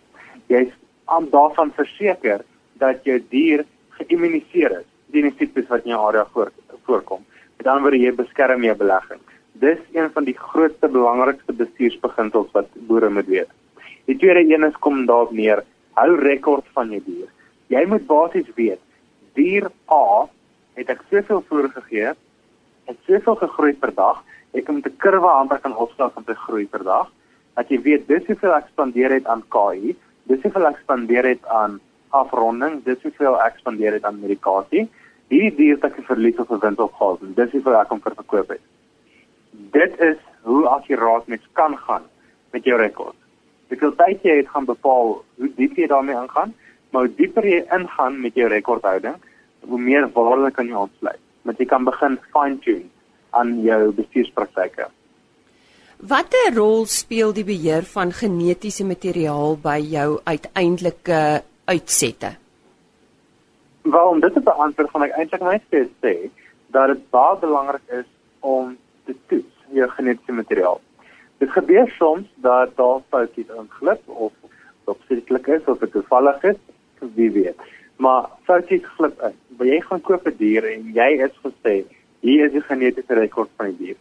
Jy's 0.52 0.73
aan 1.11 1.28
daarvan 1.33 1.73
verseker 1.76 2.45
dat 2.83 3.05
jou 3.07 3.19
dier 3.31 3.65
geïmmuniseer 3.99 4.81
is 4.81 4.89
teen 5.12 5.29
die 5.29 5.37
siektes 5.39 5.69
wat 5.69 5.85
in 5.85 5.93
jou 5.93 6.01
area 6.09 6.25
voor, 6.33 6.51
voorkom. 6.89 7.21
Met 7.59 7.69
ander 7.69 7.85
woorde 7.85 8.01
jy 8.01 8.12
beskerm 8.17 8.65
jou 8.65 8.75
belegging. 8.81 9.21
Dis 9.62 9.81
een 9.93 10.09
van 10.15 10.25
die 10.25 10.37
grootste 10.39 10.89
belangrikste 10.89 11.53
bestuursbeginsels 11.59 12.49
wat 12.57 12.71
boere 12.89 13.11
moet 13.12 13.29
weet. 13.29 13.51
Die 14.09 14.17
tweede 14.19 14.43
een 14.49 14.65
is 14.65 14.79
kom 14.81 15.05
daarop 15.07 15.35
neer, 15.37 15.62
hou 16.01 16.17
rekord 16.19 16.67
van 16.75 16.91
jou 16.91 17.03
dier. 17.07 17.29
Jy 17.71 17.85
moet 17.89 18.09
basies 18.09 18.49
weet, 18.57 18.81
dier 19.37 19.69
A 19.93 20.27
het 20.81 20.91
ek 20.91 21.05
soveel 21.11 21.45
voer 21.49 21.69
gegee, 21.77 22.15
het 22.89 22.99
soveel 23.07 23.37
gegroei 23.45 23.73
per 23.79 23.93
dag, 23.95 24.25
ek 24.57 24.69
moet 24.69 24.87
'n 24.87 24.97
kurwe 24.97 25.29
amper 25.29 25.61
kan 25.61 25.77
opstel 25.77 26.11
om 26.17 26.25
te 26.25 26.35
groei 26.35 26.67
per 26.67 26.85
dag, 26.85 27.12
dat 27.55 27.69
jy 27.69 27.79
weet 27.83 28.09
dis 28.09 28.27
hoeveel 28.27 28.55
ek 28.57 28.69
spandeer 28.73 29.12
het 29.12 29.27
aan 29.27 29.45
KI, 29.49 29.97
dis 30.25 30.43
hoeveel 30.43 30.67
ek 30.67 30.81
spandeer 30.83 31.25
het 31.25 31.47
aan 31.47 31.81
afronding, 32.12 32.83
dis 32.85 33.02
hoeveel 33.02 33.38
ek 33.45 33.59
spandeer 33.61 33.97
het 33.99 34.04
aan 34.04 34.21
medikasie. 34.21 34.87
Hierdie 35.33 35.57
dier 35.57 35.78
het 35.78 35.88
ek 35.90 36.04
verlies 36.07 36.38
of 36.38 36.52
gewin 36.52 36.78
op 36.78 36.95
gehad, 37.00 37.26
dis 37.37 37.57
hoeveel 37.57 37.81
ek 37.81 37.92
hom 37.95 38.04
verkoop 38.04 38.52
het 38.52 38.62
dit 39.52 40.00
is 40.00 40.19
hoe 40.42 40.66
akkuraat 40.69 41.26
mens 41.26 41.45
kan 41.52 41.76
gaan 41.76 42.02
met 42.50 42.64
jou 42.64 42.78
rekord. 42.81 43.16
Dit 43.69 43.81
wil 43.81 43.95
tyd 43.97 44.25
jy 44.25 44.37
het 44.42 44.49
gaan 44.52 44.69
bepaal 44.69 45.14
hoe 45.40 45.50
diep 45.57 45.76
jy 45.76 45.87
daarmee 45.88 46.16
ingaan, 46.16 46.54
maar 46.90 47.07
hoe 47.07 47.14
dieper 47.16 47.47
jy 47.49 47.62
ingaan 47.73 48.19
met 48.21 48.35
jou 48.37 48.49
rekordhouding, 48.52 49.16
hoe 49.69 49.81
meer 49.81 50.09
waarde 50.12 50.50
kan 50.52 50.69
jy 50.69 50.76
ontsluit. 50.76 51.21
Want 51.42 51.59
jy 51.59 51.66
kan 51.66 51.87
begin 51.88 52.19
fine 52.35 52.59
tune 52.64 52.90
aan 53.31 53.54
jou 53.64 53.92
bestuurspraktyke. 53.97 54.90
Watter 56.02 56.54
rol 56.54 56.85
speel 56.90 57.33
die 57.33 57.47
beheer 57.47 57.87
van 57.95 58.12
genetiese 58.12 58.85
materiaal 58.85 59.57
by 59.62 59.78
jou 59.81 60.19
uiteindelike 60.26 61.21
uitsette? 61.64 62.37
Wel, 63.83 64.09
om 64.09 64.21
dit 64.21 64.33
te 64.33 64.40
beantwoord, 64.40 64.90
gaan 64.90 65.02
ek 65.09 65.16
eintlik 65.19 65.42
net 65.42 65.90
sê 66.04 66.14
dat 66.75 66.92
dit 66.92 67.02
baie 67.11 67.38
belangrik 67.42 67.97
is 68.00 68.09
om 68.40 68.76
te 69.07 69.14
toets 69.26 69.66
jou 69.76 69.88
genetiese 69.97 70.33
materiaal. 70.33 70.81
Dit 71.42 71.50
gebeur 71.50 71.88
soms 71.99 72.28
dat 72.45 72.76
daar 72.76 73.00
foutjies 73.11 73.50
inglip 73.59 74.02
of 74.07 74.33
opsigtelik 74.85 75.47
is 75.47 75.64
of 75.66 75.78
dit 75.78 75.92
toevallig 75.92 76.45
is, 76.52 76.61
wie 77.16 77.31
weet. 77.31 77.59
Maar 77.97 78.28
foutjies 78.47 78.87
glip 78.97 79.19
in. 79.23 79.35
Wanneer 79.57 79.75
jy 79.75 79.81
gaan 79.88 80.00
koop 80.00 80.26
'n 80.26 80.37
dier 80.38 80.64
en 80.64 80.92
jy 80.95 81.11
is 81.26 81.35
gesê, 81.42 81.75
hier 82.21 82.47
is 82.47 82.52
die 82.52 82.62
genetiese 82.69 83.14
rekord 83.14 83.50
van 83.57 83.75
die 83.75 83.78
dier. 83.78 83.99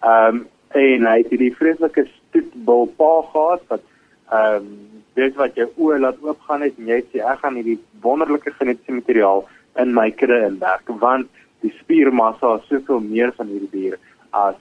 Ehm 0.00 0.36
um, 0.36 0.46
en 0.76 1.06
hy 1.06 1.16
het 1.22 1.30
hierdie 1.32 1.54
vreeslike 1.56 2.04
stoetbul 2.06 2.86
pa 2.96 3.12
gehad 3.32 3.62
wat 3.68 3.82
ehm 4.28 4.56
um, 4.56 4.95
dit 5.16 5.36
wat 5.40 5.56
jou 5.56 5.66
oë 5.80 6.00
laat 6.04 6.22
oopgaan 6.24 6.64
het 6.66 6.78
en 6.78 6.90
jy 6.92 7.00
sê 7.10 7.22
ek 7.24 7.42
gaan 7.42 7.56
hierdie 7.58 7.78
wonderlike 8.04 8.52
genetiese 8.58 8.98
materiaal 8.98 9.44
in 9.82 9.94
my 9.96 10.10
kudde 10.20 10.42
inwerk 10.48 10.90
want 11.02 11.30
die 11.64 11.72
spiermassa 11.80 12.56
is 12.58 12.66
soveel 12.70 13.00
meer 13.04 13.32
van 13.36 13.48
hierdie 13.52 13.72
dier 13.72 13.96
as 14.36 14.58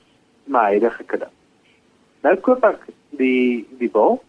my 0.48 0.64
huidige 0.76 1.04
kudde. 1.10 1.28
Nou 2.24 2.36
koop 2.46 2.64
ek 2.68 2.88
die 3.20 3.66
die 3.80 3.92
bul 3.92 4.20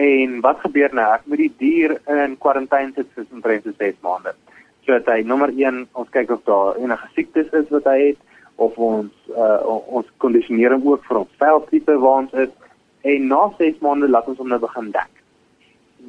en 0.00 0.40
wat 0.44 0.62
gebeur 0.64 0.94
nou? 0.96 1.06
Ek 1.14 1.26
moet 1.26 1.44
die 1.44 1.52
dier 1.60 1.96
in 2.10 2.36
kwarantyne 2.42 2.94
sit 2.96 3.10
vir 3.14 3.28
omtrent 3.34 3.68
6 3.70 4.00
maande. 4.06 4.34
So 4.86 4.96
dat 4.96 5.08
hy 5.12 5.22
nommer 5.28 5.52
1 5.54 5.86
ons 5.92 6.10
kyk 6.14 6.34
of 6.34 6.42
daar 6.48 6.80
enige 6.80 7.08
siektes 7.14 7.54
is 7.62 7.70
wat 7.74 7.86
hy 7.90 7.98
het 8.10 8.20
of 8.60 8.76
ons 8.76 9.32
uh, 9.32 9.60
ons 9.68 10.08
kondisionering 10.20 10.84
ook 10.84 11.06
vir 11.08 11.22
ons 11.22 11.38
veldtipe 11.40 11.96
waar 12.02 12.24
ons 12.24 12.36
is 12.44 12.52
en 13.08 13.30
na 13.32 13.46
6 13.58 13.80
maande 13.84 14.10
laat 14.10 14.28
ons 14.28 14.40
hom 14.42 14.50
nou 14.52 14.60
begin 14.60 14.92
dek. 14.96 15.19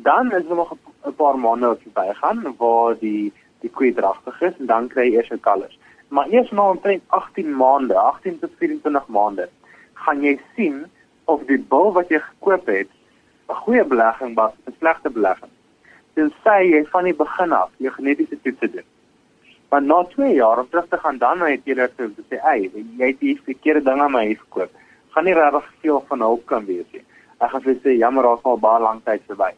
Dan 0.03 0.31
is 0.31 0.47
nog 0.47 0.73
'n 1.05 1.15
paar 1.15 1.39
maande 1.39 1.67
wat 1.67 1.81
verbygaan 1.81 2.55
waar 2.57 2.97
die 2.99 3.33
die 3.59 3.69
koei 3.69 3.93
dragtig 3.93 4.41
is 4.41 4.57
en 4.59 4.65
dan 4.65 4.87
kry 4.87 5.05
jy 5.05 5.15
eers 5.15 5.27
jou 5.27 5.39
kalvers 5.39 5.77
maar 6.11 6.27
eers 6.27 6.51
na 6.51 6.69
omtrent 6.69 7.03
18 7.07 7.55
maande, 7.55 7.95
18 7.95 8.39
tot 8.39 8.51
24 8.57 9.07
maande, 9.07 9.49
gaan 9.93 10.23
jy 10.23 10.33
sien 10.55 10.83
of 11.31 11.45
die 11.47 11.59
bul 11.73 11.93
wat 11.95 12.11
jy 12.11 12.19
gekoop 12.19 12.67
het 12.67 12.89
'n 13.47 13.59
goeie 13.63 13.83
belegging 13.93 14.35
was 14.35 14.51
of 14.51 14.73
'n 14.73 14.75
slegte 14.79 15.09
belegging. 15.09 15.51
Dit 16.13 16.33
sê 16.43 16.55
jy 16.73 16.83
van 16.91 17.03
die 17.03 17.15
begin 17.15 17.51
af 17.51 17.69
jou 17.77 17.93
genetiese 17.93 18.41
toetse 18.41 18.71
doen. 18.71 18.87
Maar 19.69 19.81
na 19.81 20.03
2 20.03 20.33
jaar 20.33 20.59
om 20.59 20.69
terug 20.69 20.87
te 20.89 20.97
gaan 20.97 21.17
dan 21.17 21.39
het 21.39 21.61
jy 21.63 21.73
dit 21.73 21.91
sê, 22.29 22.39
"Ag, 22.41 22.59
jy 22.97 23.07
het 23.07 23.19
die 23.19 23.41
verkeerde 23.43 23.83
ding 23.83 24.01
aan 24.01 24.11
my 24.11 24.25
hier 24.25 24.39
gekoop." 24.39 24.71
Gaan 25.09 25.23
nie 25.23 25.33
regtig 25.33 25.73
veel 25.81 26.03
van 26.07 26.19
hulp 26.19 26.45
kan 26.45 26.65
wees 26.65 26.91
nie. 26.91 27.03
Ek 27.39 27.49
gaan 27.49 27.61
vir 27.61 27.75
sê, 27.75 27.97
"Jammer, 27.97 28.23
daar's 28.23 28.43
al 28.43 28.57
baie 28.57 28.81
lank 28.81 29.05
tyd 29.05 29.21
verby." 29.27 29.53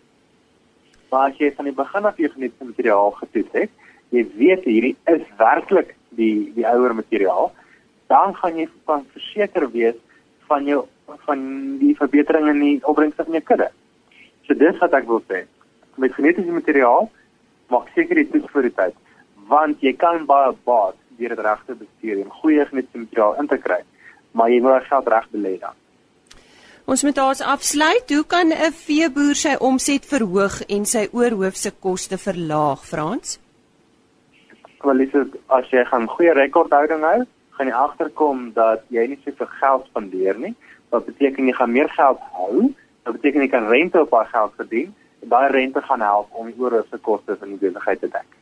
Maar 1.13 1.29
as 1.29 1.38
jy 1.38 1.51
van 1.53 1.67
die 1.70 1.75
begin 1.77 2.08
af 2.10 2.17
jou 2.17 2.27
genetiese 2.34 2.65
materiaal 2.65 3.12
getoets 3.20 3.58
het, 3.60 3.74
jy 4.10 4.24
weet 4.39 4.63
hierdie 4.65 4.96
is 5.12 5.27
werklik 5.38 5.91
die 6.17 6.50
die 6.55 6.65
ouer 6.65 6.96
materiaal, 6.98 7.51
dan 8.10 8.34
gaan 8.39 8.58
jy 8.58 8.65
van 8.89 9.05
verseker 9.13 9.67
wees 9.75 10.00
van 10.50 10.65
jou 10.65 10.79
van 11.27 11.43
die 11.77 11.93
verbetering 12.00 12.50
in 12.50 12.63
die 12.63 12.79
opbrengste 12.89 13.27
van 13.27 13.38
jou 13.38 13.43
kudde. 13.46 13.70
So 14.48 14.58
dis 14.58 14.82
wat 14.82 14.98
ek 14.98 15.05
wil 15.12 15.22
sê. 15.29 15.43
Met 16.01 16.17
genetiese 16.17 16.58
materiaal 16.58 17.12
maak 17.70 17.93
seker 17.93 18.17
jy 18.17 18.25
toets 18.32 18.50
vir 18.55 18.70
die 18.72 18.75
tyd, 18.82 18.98
want 19.53 19.86
jy 19.86 19.93
kan 19.93 20.25
baie 20.25 20.50
baat 20.65 20.98
deur 21.20 21.36
dit 21.36 21.46
reg 21.46 21.63
te 21.67 21.77
bestuur 21.77 22.25
en 22.25 22.38
goeie 22.41 22.65
genetiese 22.72 23.05
materiaal 23.05 23.38
in 23.43 23.53
te 23.53 23.62
kry, 23.62 23.84
maar 24.34 24.50
jy 24.50 24.65
moet 24.65 24.89
geld 24.89 25.13
reg 25.13 25.29
belê 25.38 25.55
dan. 25.62 25.77
Ons 26.85 27.03
moet 27.03 27.15
daar 27.15 27.43
afsluit. 27.43 28.09
Hoe 28.09 28.25
kan 28.25 28.47
'n 28.47 28.71
veeboer 28.71 29.35
sy 29.35 29.55
omset 29.59 30.05
verhoog 30.05 30.61
en 30.67 30.85
sy 30.85 31.07
oorhoofse 31.11 31.71
koste 31.79 32.17
verlaag, 32.17 32.85
Frans? 32.85 33.39
kwalite 34.83 35.23
as 35.57 35.69
jy 35.71 35.83
gaan 35.87 36.09
goeie 36.11 36.33
rekordhouding 36.35 37.05
hou, 37.07 37.21
gaan 37.57 37.69
jy 37.69 37.77
agterkom 37.85 38.49
dat 38.57 38.83
jy 38.93 39.05
nie 39.11 39.19
soveel 39.23 39.51
geld 39.61 39.87
spandeer 39.91 40.39
nie. 40.41 40.53
Wat 40.93 41.07
beteken 41.07 41.47
jy 41.49 41.55
gaan 41.57 41.73
meer 41.73 41.89
geld 41.95 42.19
hou? 42.35 42.67
Wat 43.05 43.17
beteken 43.17 43.45
jy 43.45 43.49
kan 43.51 43.69
rente 43.71 44.01
op 44.01 44.11
daai 44.13 44.29
geld 44.33 44.59
verdien? 44.59 44.91
En 45.23 45.31
daai 45.31 45.47
rente 45.53 45.81
gaan 45.87 46.03
help 46.03 46.35
om 46.39 46.51
die 46.51 46.59
oorhoofse 46.59 46.99
kostes 47.05 47.39
van 47.39 47.55
die 47.55 47.61
besigheid 47.61 48.03
te 48.03 48.11
dek. 48.11 48.37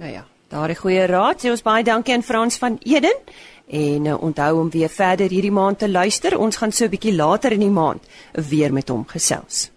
Nou 0.00 0.10
ja, 0.12 0.24
daardie 0.52 0.78
goeie 0.78 1.06
raad. 1.10 1.42
Sê 1.42 1.52
ons 1.52 1.64
baie 1.66 1.84
dankie 1.86 2.16
aan 2.16 2.26
Frans 2.26 2.58
van 2.62 2.78
Eden. 2.86 3.24
En 3.68 4.04
uh, 4.04 4.22
onthou 4.22 4.60
om 4.60 4.70
weer 4.70 4.88
verder 4.88 5.28
hierdie 5.28 5.52
maand 5.52 5.78
te 5.78 5.88
luister. 5.88 6.38
Ons 6.38 6.56
gaan 6.56 6.72
so 6.72 6.84
'n 6.84 6.90
bietjie 6.90 7.14
later 7.14 7.52
in 7.52 7.60
die 7.60 7.70
maand 7.70 8.02
weer 8.32 8.72
met 8.72 8.88
hom 8.88 9.04
gesels. 9.06 9.70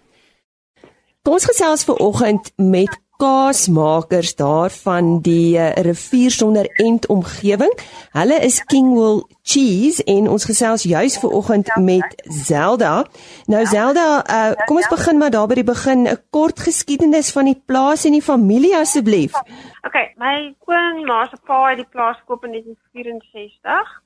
Kom 1.22 1.32
ons 1.32 1.44
gesels 1.44 1.84
ver 1.84 1.94
oggend 1.94 2.52
met 2.56 3.01
kaasmakers 3.22 4.34
daar 4.34 4.70
van 4.70 5.20
die 5.22 5.54
uh, 5.56 5.70
rivier 5.86 6.30
sonder 6.30 6.66
end 6.82 7.06
omgewing. 7.06 7.70
Hulle 8.10 8.38
is 8.42 8.64
Kingwell 8.64 9.22
Cheese 9.42 10.02
en 10.04 10.26
ons 10.28 10.44
gesels 10.44 10.82
juis 10.82 11.18
ver 11.22 11.30
oggend 11.30 11.70
met 11.76 12.22
Zelda. 12.26 13.04
Nou 13.46 13.62
Zelda, 13.66 14.06
uh, 14.26 14.50
kom 14.66 14.82
ons 14.82 14.90
begin 14.90 15.22
maar 15.22 15.30
daar 15.30 15.46
by 15.46 15.60
die 15.60 15.68
begin 15.70 16.08
'n 16.08 16.18
kort 16.30 16.58
geskiedenis 16.66 17.32
van 17.32 17.44
die 17.44 17.62
plaas 17.66 18.04
en 18.04 18.18
die 18.18 18.28
familie 18.32 18.74
asseblief. 18.76 19.38
OK, 19.86 19.96
my 20.16 20.54
oom 20.66 21.04
ma 21.06 21.26
se 21.30 21.38
pa 21.46 21.68
het 21.68 21.78
die 21.78 21.90
plaas 21.94 22.18
gekoop 22.18 22.44
in 22.44 22.50
1964 22.50 24.02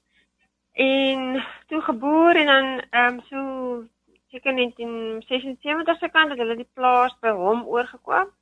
en 0.73 1.45
toe 1.69 1.81
geboor 1.81 2.35
en 2.35 2.47
dan 2.47 2.67
ehm 2.91 3.15
um, 3.15 3.21
so 3.31 3.39
seker 4.31 4.51
in 4.51 4.73
1976 4.77 5.99
se 5.99 6.09
kant 6.09 6.31
het 6.31 6.39
hulle 6.39 6.57
die 6.57 6.73
plaas 6.75 7.17
by 7.21 7.33
hom 7.33 7.65
oorgekoop. 7.65 8.33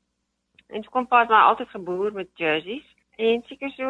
En 0.66 0.82
skoonpa 0.82 1.20
het 1.20 1.28
my 1.28 1.40
altyd 1.50 1.68
geboer 1.68 2.12
met 2.12 2.28
jerseys. 2.34 2.86
En 3.16 3.42
seker 3.46 3.70
so 3.70 3.84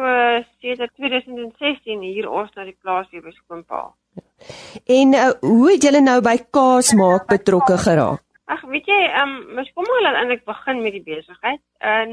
sedert 0.61 0.93
2016 0.95 2.01
hier 2.01 2.29
ons 2.29 2.51
na 2.53 2.63
die 2.63 2.77
plaas 2.81 3.07
hier 3.09 3.23
by 3.25 3.31
skoonpa. 3.33 3.87
En 4.85 5.13
uh, 5.13 5.31
hoe 5.41 5.71
het 5.71 5.83
julle 5.87 6.01
nou 6.01 6.19
by 6.21 6.35
kaas 6.53 6.93
maak 6.93 7.25
betrokke 7.31 7.77
geraak? 7.77 8.21
Ag, 8.45 8.61
weet 8.69 8.85
jy, 8.85 8.99
ehm 9.07 9.31
um, 9.31 9.55
my 9.57 9.63
skoonma 9.65 10.01
het 10.03 10.19
eintlik 10.19 10.43
begin 10.45 10.81
met 10.83 10.93
die 10.93 11.05
besigheid. 11.07 11.61
In 11.81 12.11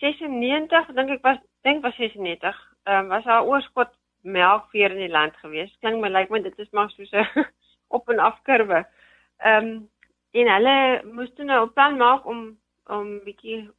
96 0.00 0.94
dink 0.96 1.12
ek 1.18 1.26
was 1.26 1.42
dink 1.68 1.84
was 1.84 1.98
96. 2.00 2.56
Ehm 2.88 3.04
um, 3.04 3.12
was 3.12 3.28
haar 3.28 3.44
oorskot 3.44 3.92
melk 4.22 4.70
weer 4.72 4.94
in 4.94 5.04
die 5.04 5.12
land 5.12 5.36
gewees. 5.42 5.74
Klink 5.80 6.00
my 6.00 6.08
lyk 6.08 6.30
like 6.30 6.32
my 6.32 6.40
dit 6.48 6.58
is 6.58 6.70
maar 6.72 6.88
so 6.90 7.02
'n 7.04 7.46
op 7.96 8.08
en 8.08 8.18
af 8.18 8.40
kurwe. 8.42 8.86
Ehm 9.38 9.66
um, 9.66 9.88
en 10.32 10.48
hulle 10.48 11.02
moes 11.12 11.32
toe 11.34 11.44
nou 11.44 11.66
'n 11.66 11.72
plan 11.72 11.96
maak 11.96 12.26
om 12.26 12.56
om 12.86 13.20
bietjie 13.24 13.60
'n 13.62 13.72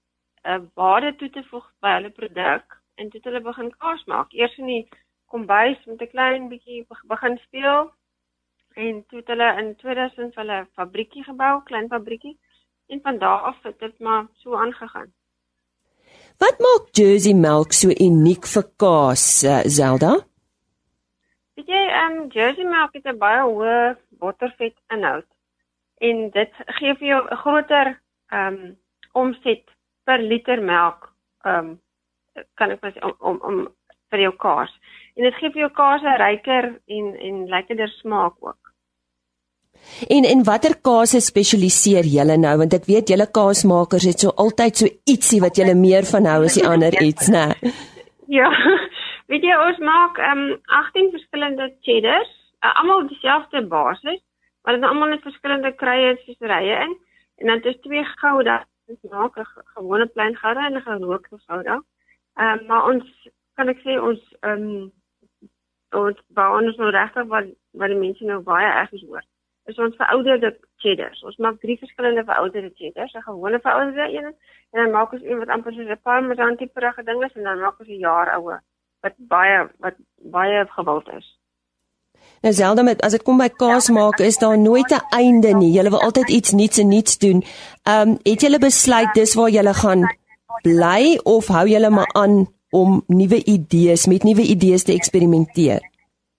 uh, 0.52 0.62
waarde 0.74 1.16
toe 1.16 1.30
te 1.30 1.44
voeg 1.44 1.66
by 1.80 1.94
hulle 1.98 2.10
produk 2.10 2.82
en 2.96 3.10
toe 3.10 3.20
het 3.20 3.30
hulle 3.30 3.42
begin 3.42 3.72
kaas 3.78 4.04
maak. 4.06 4.34
Eers 4.34 4.58
in 4.58 4.66
die 4.66 4.88
kombuis 5.26 5.86
met 5.86 6.02
'n 6.02 6.14
klein 6.16 6.50
bietjie 6.50 6.86
begin 7.08 7.38
speel. 7.38 7.92
En 8.74 9.06
toe 9.08 9.20
het 9.20 9.28
hulle 9.28 9.50
in 9.62 9.76
2000 9.76 10.36
hulle 10.36 10.62
'n 10.62 10.70
fabriekie 10.74 11.24
gebou, 11.24 11.64
klein 11.64 11.88
fabriekie. 11.88 12.40
En 12.88 13.02
van 13.02 13.18
daar 13.18 13.40
af 13.40 13.64
het 13.64 13.80
dit 13.80 14.00
maar 14.00 14.28
so 14.34 14.56
aangegaan. 14.56 15.14
Wat 16.38 16.60
maak 16.60 16.88
Jersey 16.92 17.34
melk 17.34 17.72
so 17.72 17.90
uniek 17.90 18.46
vir 18.46 18.66
kaas, 18.76 19.44
uh, 19.44 19.62
Zelda? 19.64 20.14
Weet 21.54 21.68
jy, 21.68 21.84
ehm 21.90 22.18
um, 22.18 22.28
Jersey 22.28 22.66
melk 22.66 22.94
het 22.94 23.06
'n 23.06 23.18
baie 23.18 23.42
hoë 23.42 23.98
bottervet 24.10 24.76
inhoud 24.88 25.30
en 25.98 26.30
dit 26.30 26.52
gee 26.78 26.96
vir 26.96 27.08
jou 27.08 27.22
'n 27.32 27.42
groter 27.44 27.88
ehm 28.28 28.54
um, 28.54 28.78
omset 29.14 29.64
per 30.06 30.20
liter 30.22 30.62
melk. 30.62 31.10
Ehm 31.46 31.74
um, 31.74 31.80
kan 32.58 32.72
ek 32.74 32.82
sê 32.82 33.02
om 33.06 33.16
om 33.20 33.40
om 33.50 33.58
vir 34.12 34.26
jou 34.26 34.34
kaas. 34.46 34.72
En 35.18 35.26
dit 35.28 35.40
gee 35.40 35.54
vir 35.54 35.66
jou 35.66 35.72
kaas 35.80 36.02
'n 36.02 36.20
ryker 36.26 36.66
en 36.98 37.16
en 37.28 37.48
lekkerder 37.56 37.90
smaak 38.02 38.36
ook. 38.42 38.64
En 40.16 40.24
en 40.34 40.44
watter 40.44 40.76
kase 40.90 41.20
spesialiseer 41.20 42.06
julle 42.18 42.38
nou 42.38 42.56
want 42.62 42.74
ek 42.74 42.86
weet 42.92 43.10
julle 43.12 43.28
kaasmakers 43.40 44.06
het 44.10 44.20
so 44.20 44.30
altyd 44.46 44.78
so 44.78 44.86
ietsie 45.14 45.42
wat 45.46 45.58
julle 45.60 45.76
meer 45.76 46.06
van 46.14 46.26
hou 46.32 46.42
as 46.48 46.58
die 46.60 46.68
ander 46.74 46.94
iets, 47.10 47.28
né? 47.36 47.46
Ja. 48.28 48.50
Weet 49.32 49.46
jy 49.48 49.56
ons 49.68 49.80
maak 49.80 50.20
ehm 50.20 50.42
um, 50.44 50.58
18 50.80 51.12
verskillende 51.16 51.66
cheddars, 51.86 52.32
uh, 52.66 52.74
almal 52.80 53.08
dieselfde 53.08 53.62
basis, 53.68 54.20
maar 54.62 54.76
dit 54.76 54.84
is 54.84 54.90
almal 54.90 55.10
net 55.14 55.24
verskillende 55.28 55.72
krye 55.80 56.10
en 56.12 56.20
speserye 56.22 56.76
in. 56.86 56.94
En 57.42 57.48
dan 57.48 57.64
is 57.72 57.80
twee 57.82 58.04
gouda, 58.22 58.58
ons 58.88 59.02
maak 59.12 59.38
'n 59.38 59.46
gewone 59.76 60.08
plain 60.08 60.36
gouda 60.36 60.66
en 60.66 60.78
'n 60.78 60.82
gerookte 60.88 61.38
gouda. 61.48 61.76
Ehm 62.36 62.60
um, 62.60 62.66
maar 62.68 62.84
ons 62.92 63.06
kan 63.56 63.68
ek 63.70 63.80
sê 63.86 64.00
ons 64.10 64.22
ehm 64.42 64.64
um, 64.64 64.92
ons 66.04 66.18
bou 66.28 66.50
ons 66.62 66.78
nou 66.78 66.90
regtig 66.90 67.26
wat 67.36 67.46
wat 67.80 67.90
die 67.90 68.04
mense 68.06 68.24
nou 68.26 68.40
baie 68.42 68.70
erg 68.82 68.92
is 68.92 69.06
hoor 69.10 69.24
is 69.66 69.78
ons 69.80 69.96
verouderde 69.96 70.52
cheddars. 70.84 71.22
Ons 71.24 71.38
maak 71.38 71.60
drie 71.62 71.78
verskillende 71.80 72.24
verouderde 72.28 72.72
cheddars, 72.76 73.14
'n 73.14 73.28
gewone 73.28 73.60
verouderde 73.60 74.18
een 74.18 74.26
en 74.26 74.82
dan 74.82 74.92
maak 74.92 75.12
ons 75.12 75.24
een 75.24 75.38
wat 75.38 75.48
amper 75.48 75.74
soos 75.74 75.88
'n 75.88 76.02
parmesan 76.04 76.58
tipe 76.58 76.80
reg 76.80 76.96
ding 76.96 77.24
is 77.24 77.34
en 77.34 77.44
dan 77.44 77.60
maak 77.60 77.80
ons 77.80 77.90
'n 77.90 78.06
jaar 78.08 78.36
oue 78.36 78.60
wat 79.02 79.14
baie 79.18 79.70
wat 79.80 79.96
baie 80.18 80.66
gewild 80.68 81.08
is. 81.10 81.40
Nou 82.44 82.52
selde 82.54 82.84
met 82.84 83.02
as 83.02 83.14
dit 83.16 83.24
kom 83.24 83.38
by 83.40 83.48
kaas 83.56 83.86
maak 83.96 84.20
is 84.20 84.38
daar 84.42 84.58
nooit 84.60 84.92
'n 84.92 85.06
einde 85.16 85.52
nie. 85.56 85.72
Jy 85.72 85.84
wil 85.90 86.02
altyd 86.02 86.30
iets 86.30 86.52
nuuts 86.52 86.78
en 86.78 86.88
nuuts 86.88 87.18
doen. 87.18 87.44
Ehm 87.84 88.10
um, 88.10 88.18
het 88.24 88.42
jy 88.42 88.58
besluit 88.60 89.14
dis 89.14 89.34
waar 89.34 89.50
jy 89.50 89.74
gaan 89.74 90.02
bly 90.64 91.20
of 91.24 91.48
hou 91.48 91.68
jy 91.68 91.90
maar 91.90 92.12
aan 92.14 92.48
om 92.70 93.04
nuwe 93.08 93.40
idees 93.46 94.06
met 94.06 94.24
nuwe 94.24 94.42
idees 94.42 94.84
te 94.84 94.94
eksperimenteer? 94.94 95.82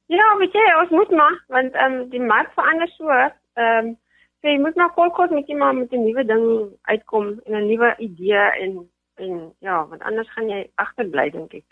Ja, 0.07 0.37
weet 0.39 0.53
jy, 0.53 0.67
ons 0.83 0.91
moet 0.91 1.11
maar 1.11 1.45
want 1.49 1.75
ehm 1.75 1.93
um, 1.93 2.09
die 2.11 2.21
mark 2.21 2.51
verander 2.55 2.89
so. 2.89 3.09
Ehm 3.09 3.87
um, 3.87 3.97
so 4.41 4.49
jy 4.49 4.59
moet 4.61 4.75
maar 4.75 4.93
kort 4.93 5.31
met 5.31 5.49
iemand 5.49 5.79
met 5.79 5.93
'n 5.93 6.05
nuwe 6.05 6.25
ding 6.25 6.47
uitkom 6.83 7.41
en 7.45 7.53
'n 7.53 7.67
nuwe 7.67 7.95
idee 7.99 8.45
en 8.63 8.91
en 9.17 9.55
ja, 9.59 9.87
want 9.89 10.03
anders 10.03 10.33
gaan 10.33 10.49
jy 10.49 10.71
agterbly 10.75 11.31
dink 11.31 11.53
ek. 11.55 11.65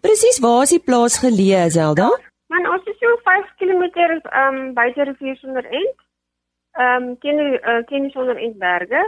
Presies, 0.00 0.38
waar 0.38 0.62
is 0.62 0.70
die 0.70 0.84
plaas 0.84 1.18
geleë, 1.18 1.68
Zelda? 1.68 2.10
Man, 2.46 2.66
ons 2.70 2.84
is 2.86 2.98
so 3.02 3.16
5 3.26 3.54
km 3.58 3.82
ehm 3.82 4.20
um, 4.42 4.74
buite 4.74 5.04
rivier 5.08 5.36
sonder 5.36 5.64
end. 5.64 5.96
Ehm 6.78 7.02
um, 7.02 7.18
teen 7.18 7.40
uh, 7.40 7.82
teen 7.90 8.10
sonder 8.10 8.36
end 8.36 8.58
berge. 8.58 9.02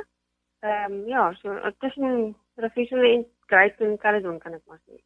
Ehm 0.60 0.92
um, 0.92 1.06
ja, 1.06 1.32
so 1.42 1.54
tussen 1.78 2.34
rivier 2.56 2.86
sonder 2.86 3.12
end, 3.12 3.26
Great 3.46 3.80
en 3.80 3.98
Caledon 3.98 4.38
kan 4.38 4.52
ek 4.52 4.62
maar 4.66 4.80
sê. 4.82 4.98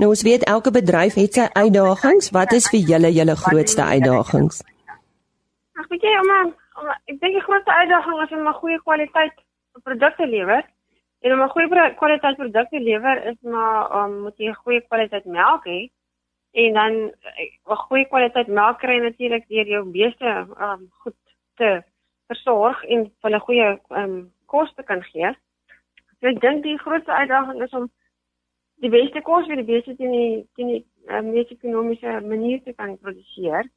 Nou 0.00 0.08
ons 0.14 0.22
weet 0.24 0.44
elke 0.48 0.70
bedryf 0.72 1.16
het 1.20 1.36
sy 1.36 1.46
uitdagings. 1.52 2.30
Wat 2.32 2.52
is 2.56 2.68
vir 2.72 2.86
julle 2.90 3.10
julle 3.12 3.36
grootste 3.36 3.84
uitdagings? 3.84 4.62
Ag 5.80 5.88
weet 5.90 6.06
jy, 6.06 6.12
om, 6.22 6.52
om 6.80 6.92
ek 6.94 7.18
dink 7.18 7.34
die 7.36 7.44
grootste 7.48 7.74
uitdaging 7.82 8.22
is 8.24 8.32
om 8.38 8.46
'n 8.48 8.60
goeie 8.62 8.80
kwaliteit 8.86 9.34
produkte 9.82 10.26
lewer. 10.26 10.62
En 11.20 11.32
om 11.32 11.42
'n 11.42 11.52
goeie 11.52 11.94
kwaliteit 11.98 12.36
produkte 12.36 12.80
lewer 12.80 13.24
is 13.32 13.36
maar 13.42 14.04
um, 14.04 14.20
moet 14.22 14.36
jy 14.38 14.48
'n 14.48 14.62
goeie 14.64 14.80
kwaliteit 14.88 15.24
melk 15.24 15.66
hê. 15.66 15.80
En 16.52 16.72
dan 16.72 16.92
'n 17.70 17.76
goeie 17.86 18.06
kwaliteit 18.08 18.46
melk 18.46 18.78
kry 18.78 18.98
natuurlik 18.98 19.48
deur 19.48 19.66
jou 19.66 19.84
beeste 19.90 20.46
um, 20.60 20.88
goed 20.90 21.16
te 21.54 21.82
versorg 22.26 22.84
en 22.84 23.12
hulle 23.20 23.40
goeie 23.40 23.78
um, 23.88 24.32
kos 24.46 24.74
te 24.74 24.82
kan 24.82 25.02
gee. 25.02 25.30
So 26.20 26.26
ek 26.26 26.40
dink 26.40 26.62
die 26.62 26.78
grootste 26.78 27.12
uitdaging 27.12 27.62
is 27.62 27.76
om 27.78 27.90
die 28.84 28.90
beste 28.90 29.22
kos 29.22 29.46
vir 29.46 29.60
die 29.60 29.68
beeste 29.72 29.96
teen 29.96 30.12
die 30.12 30.48
teen 30.58 30.72
die 30.74 30.82
uh, 31.08 31.22
mees 31.24 31.50
ekonomiese 31.54 32.20
manier 32.26 32.62
te 32.62 32.72
kan 32.72 32.98
produseer. 32.98 33.70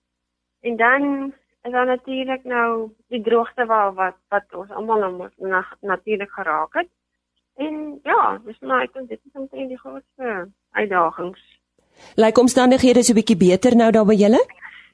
En 0.62 0.76
dan 0.76 1.34
is 1.64 1.72
daar 1.72 1.86
natuurlik 1.86 2.44
nou 2.44 2.92
die 3.08 3.22
droogte 3.22 3.66
wat 3.66 3.96
wat 3.96 4.18
wat 4.30 4.54
ons 4.54 4.72
almal 4.72 5.00
nou 5.00 5.30
na, 5.38 5.64
natuurlik 5.82 6.32
geraak 6.32 6.74
het. 6.74 6.90
En 7.56 8.00
ja, 8.04 8.38
dis 8.46 8.60
maar 8.60 8.88
ek 8.88 8.94
dink 8.94 9.10
dit 9.10 9.20
is 9.26 9.40
omtrent 9.40 9.70
die 9.70 9.80
grootste 9.80 10.50
uitdagings. 10.72 11.44
Lyk 12.16 12.38
omstandighede 12.38 13.04
so 13.04 13.14
'n 13.14 13.20
bietjie 13.20 13.38
beter 13.38 13.76
nou 13.76 13.92
daar 13.92 14.06
by 14.06 14.14
julle? 14.14 14.42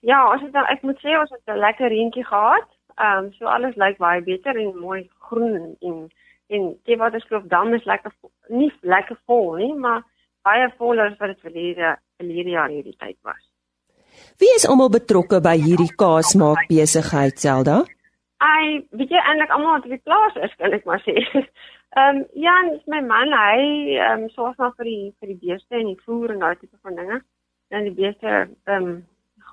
Ja, 0.01 0.31
ons 0.31 0.41
het 0.41 0.55
ek 0.55 0.81
moet 0.81 0.99
sê 1.03 1.19
ons 1.19 1.29
het 1.29 1.47
'n 1.47 1.59
lekker 1.59 1.87
reentjie 1.87 2.25
gehad. 2.25 2.67
Ehm 2.95 3.25
um, 3.25 3.33
so 3.33 3.45
alles 3.45 3.75
lyk 3.75 3.97
baie 3.97 4.21
beter 4.21 4.55
en 4.55 4.79
mooi 4.79 5.09
groen 5.19 5.75
en 5.81 6.09
en 6.47 6.79
die 6.85 6.97
waterkloof 6.97 7.43
dam 7.43 7.73
is 7.73 7.85
lekker 7.85 8.11
nie 8.47 8.71
lekker 8.81 9.17
vol 9.25 9.55
nie, 9.55 9.73
maar 9.73 10.03
baie 10.43 10.69
voller 10.77 11.11
as 11.11 11.17
wat 11.19 11.27
dit 11.27 11.39
verlede 11.39 11.97
verlede 12.17 12.49
jaar 12.49 12.69
hierdie 12.69 12.95
tyd 12.97 13.17
was. 13.21 13.43
Wie 14.37 14.53
is 14.55 14.67
almal 14.67 14.89
betrokke 14.89 15.41
by 15.41 15.57
hierdie 15.57 15.95
kaasmaak 15.95 16.67
besigheid 16.67 17.39
Zelda? 17.39 17.83
Ai, 18.37 18.87
weet 18.91 19.09
jy 19.09 19.19
eintlik 19.19 19.51
almal 19.51 19.71
wat 19.71 19.83
op 19.83 19.89
die 19.89 20.03
plaas 20.03 20.35
is, 20.35 20.55
kan 20.57 20.71
ek 20.71 20.85
maar 20.85 21.03
sê. 21.03 21.15
Ehm 21.89 22.15
um, 22.15 22.25
Jan 22.33 22.73
is 22.73 22.85
my 22.85 23.01
man, 23.01 23.31
hy 23.33 23.61
ehm 23.97 24.23
um, 24.23 24.29
sorg 24.29 24.57
maar 24.57 24.73
vir 24.77 24.85
die 24.85 25.13
vir 25.19 25.31
die 25.31 25.39
beeste 25.45 25.75
en 25.75 25.87
die 25.89 26.01
voer 26.05 26.33
en 26.33 26.43
daai 26.43 26.55
tipe 26.55 26.77
van 26.81 26.95
dinge. 26.95 27.21
Dan 27.73 27.87
die 27.89 27.95
beeste 28.01 28.27
ehm 28.29 28.75
um, 28.75 28.91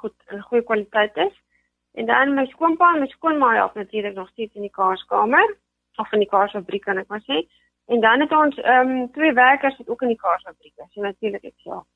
goed 0.00 0.14
in 0.30 0.42
goeie 0.48 0.62
kwaliteit 0.62 1.16
is. 1.16 1.32
En 1.96 2.06
dan 2.06 2.34
my 2.34 2.44
skoonpa 2.46 2.90
en 2.94 3.00
my 3.00 3.08
skoonma 3.08 3.54
help 3.54 3.74
natuurlik 3.74 4.14
nog 4.14 4.28
steeds 4.28 4.54
in 4.54 4.66
die 4.68 4.76
kaaskamer 4.80 5.56
of 5.96 6.12
in 6.12 6.24
die 6.24 6.28
kaasfabriek 6.28 6.84
kan 6.84 7.00
ek 7.00 7.08
maar 7.08 7.24
sê. 7.24 7.40
En 7.86 8.00
dan 8.00 8.20
het 8.20 8.32
ons 8.32 8.60
ehm 8.60 8.90
um, 8.96 9.10
twee 9.12 9.32
werkers 9.32 9.76
wat 9.78 9.88
ook 9.88 10.02
in 10.02 10.12
die 10.12 10.22
kaasfabriek 10.26 10.74
is. 10.76 10.92
En 10.96 11.08
natuurlik 11.08 11.44
ek 11.44 11.56
self. 11.56 11.86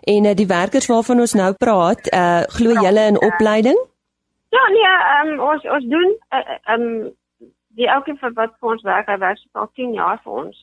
En 0.00 0.24
uh, 0.24 0.34
die 0.34 0.46
werkers 0.46 0.86
waarvan 0.86 1.24
ons 1.24 1.32
nou 1.32 1.54
praat, 1.54 2.12
uh 2.12 2.44
glo 2.58 2.76
julle 2.84 3.08
in 3.14 3.22
opleiding? 3.30 3.80
Ja, 4.52 4.68
nee, 4.68 4.92
ehm 4.92 5.32
um, 5.32 5.40
ons 5.40 5.64
ons 5.64 5.90
doen 5.96 6.16
eh, 6.28 6.38
ehm 6.62 6.80
uh, 6.80 7.00
um, 7.00 7.20
die 7.78 7.88
elke 7.88 8.14
vir 8.20 8.34
wat 8.38 8.54
vir 8.60 8.74
ons 8.74 8.84
werk, 8.86 9.08
hy 9.08 9.18
werk 9.18 9.38
al 9.52 9.70
10 9.78 9.94
jaar 9.94 10.20
vir 10.24 10.32
ons. 10.44 10.58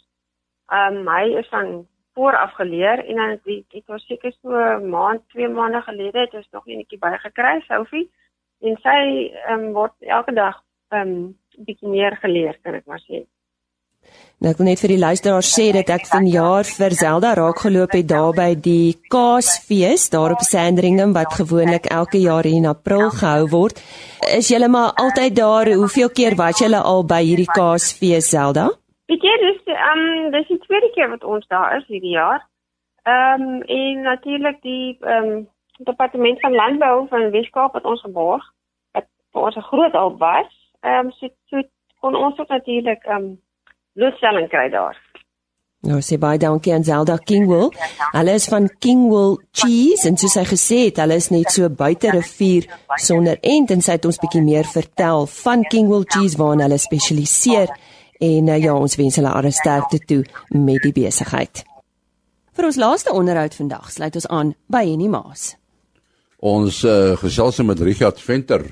Ehm 0.71 1.01
um, 1.01 1.07
hy 1.09 1.39
is 1.41 1.49
van 1.49 1.87
vooraf 2.17 2.53
geleer 2.59 3.03
en 3.05 3.15
dan 3.15 3.29
het 3.29 3.75
ek 3.79 3.85
was 3.87 4.05
seker 4.07 4.33
so 4.41 4.53
'n 4.53 4.89
maand, 4.89 5.21
2 5.33 5.47
maande 5.49 5.81
gelede 5.81 6.19
het 6.19 6.33
ons 6.33 6.49
nog 6.51 6.67
enetjie 6.67 6.99
bygekry, 6.99 7.61
Sophie. 7.67 8.09
En 8.61 8.77
sy 8.85 8.99
ehm 9.47 9.59
um, 9.59 9.73
word 9.73 9.93
elke 9.99 10.33
dag 10.33 10.61
ehm 10.91 11.01
um, 11.01 11.37
bietjie 11.65 11.89
meer 11.89 12.15
geleer 12.17 12.59
kan 12.63 12.73
ek 12.73 12.85
maar 12.85 13.03
sê. 13.07 13.25
Nou 14.39 14.53
ek 14.53 14.59
wil 14.61 14.69
net 14.69 14.79
vir 14.79 14.91
die 14.93 15.01
luisteraars 15.01 15.47
sê 15.51 15.65
dat 15.75 15.89
ek 15.91 16.05
vanjaar 16.07 16.63
vir 16.63 16.93
Zelda 16.95 17.33
raak 17.35 17.57
geloop 17.59 17.91
het 17.91 18.05
daar 18.07 18.31
by 18.37 18.53
die 18.55 18.95
Kaasfees 19.11 20.05
daar 20.13 20.31
op 20.31 20.45
Sandringham 20.47 21.11
wat 21.17 21.33
gewoonlik 21.35 21.89
elke 21.91 22.21
jaar 22.23 22.47
in 22.47 22.69
April 22.69 23.09
gehou 23.11 23.49
word. 23.51 23.81
Is 24.37 24.47
julle 24.47 24.69
maar 24.71 24.93
altyd 24.95 25.35
daar? 25.35 25.67
Hoeveel 25.81 26.11
keer 26.15 26.37
was 26.39 26.61
julle 26.63 26.79
al 26.79 27.03
by 27.03 27.19
hierdie 27.19 27.49
Kaasfees 27.51 28.29
Zelda? 28.31 28.69
Weet 29.11 29.27
jy 29.27 29.33
dis 29.41 29.73
ehm 29.75 30.31
dis 30.37 30.47
die 30.53 30.59
tweede 30.63 30.91
keer 30.95 31.11
wat 31.11 31.27
ons 31.27 31.43
daar 31.51 31.75
is 31.81 31.83
hierdie 31.91 32.15
jaar. 32.15 32.39
Ehm 33.03 33.43
um, 33.43 33.61
en 33.61 34.01
natuurlik 34.07 34.61
die 34.63 34.95
ehm 35.01 35.27
um, 35.33 35.47
departement 35.83 36.39
van 36.39 36.55
landbou 36.55 37.07
van 37.11 37.31
Weskaap 37.35 37.75
wat 37.75 37.83
ons 37.83 38.07
geborg 38.07 38.47
wat 38.95 39.11
vir 39.33 39.41
ons 39.41 39.55
'n 39.55 39.67
groot 39.67 39.91
hulp 39.91 40.17
was. 40.23 40.49
Ehm 40.79 41.05
um, 41.05 41.11
so, 41.11 41.27
so 41.51 41.61
kon 41.99 42.15
ons 42.15 42.39
ook 42.39 42.47
natuurlik 42.47 43.03
ehm 43.03 43.15
um, 43.15 43.29
blootstelling 43.99 44.49
kry 44.51 44.69
daar. 44.73 44.97
Nou 45.87 46.01
sê 46.03 46.17
baie 46.19 46.39
dankie 46.39 46.73
aan 46.75 46.83
Zelda 46.83 47.15
Kingwell. 47.23 47.69
Hulle 48.11 48.33
is 48.35 48.49
van 48.51 48.65
Kingwell 48.83 49.37
Cheese 49.55 50.09
en 50.09 50.17
soos 50.19 50.35
hy 50.35 50.43
gesê 50.49 50.79
het, 50.89 50.99
hulle 50.99 51.15
is 51.21 51.29
net 51.31 51.53
so 51.55 51.69
buite 51.71 52.11
rivier 52.11 52.67
sonder 52.99 53.39
end 53.39 53.71
en 53.71 53.83
sy 53.85 53.95
het 53.95 54.07
ons 54.09 54.19
bietjie 54.19 54.43
meer 54.43 54.67
vertel 54.67 55.23
van 55.37 55.63
Kingwell 55.71 56.03
Cheese 56.11 56.35
waarna 56.39 56.67
hulle 56.67 56.81
spesialiseer 56.83 57.71
en 58.19 58.51
uh, 58.51 58.59
ja, 58.59 58.75
ons 58.75 58.97
wens 58.99 59.21
hulle 59.21 59.31
alle 59.31 59.53
sterkte 59.55 60.01
toe 60.03 60.19
met 60.51 60.83
die 60.83 60.91
besigheid. 60.91 61.63
Vir 62.59 62.67
ons 62.67 62.81
laaste 62.81 63.15
onderhoud 63.15 63.55
vandag 63.55 63.87
sluit 63.95 64.19
ons 64.19 64.27
aan 64.35 64.53
by 64.67 64.83
Henny 64.83 65.07
Maas. 65.07 65.53
Ons 66.43 66.83
uh, 66.83 67.15
gesels 67.23 67.63
met 67.63 67.79
Richard 67.87 68.19
Venter 68.19 68.67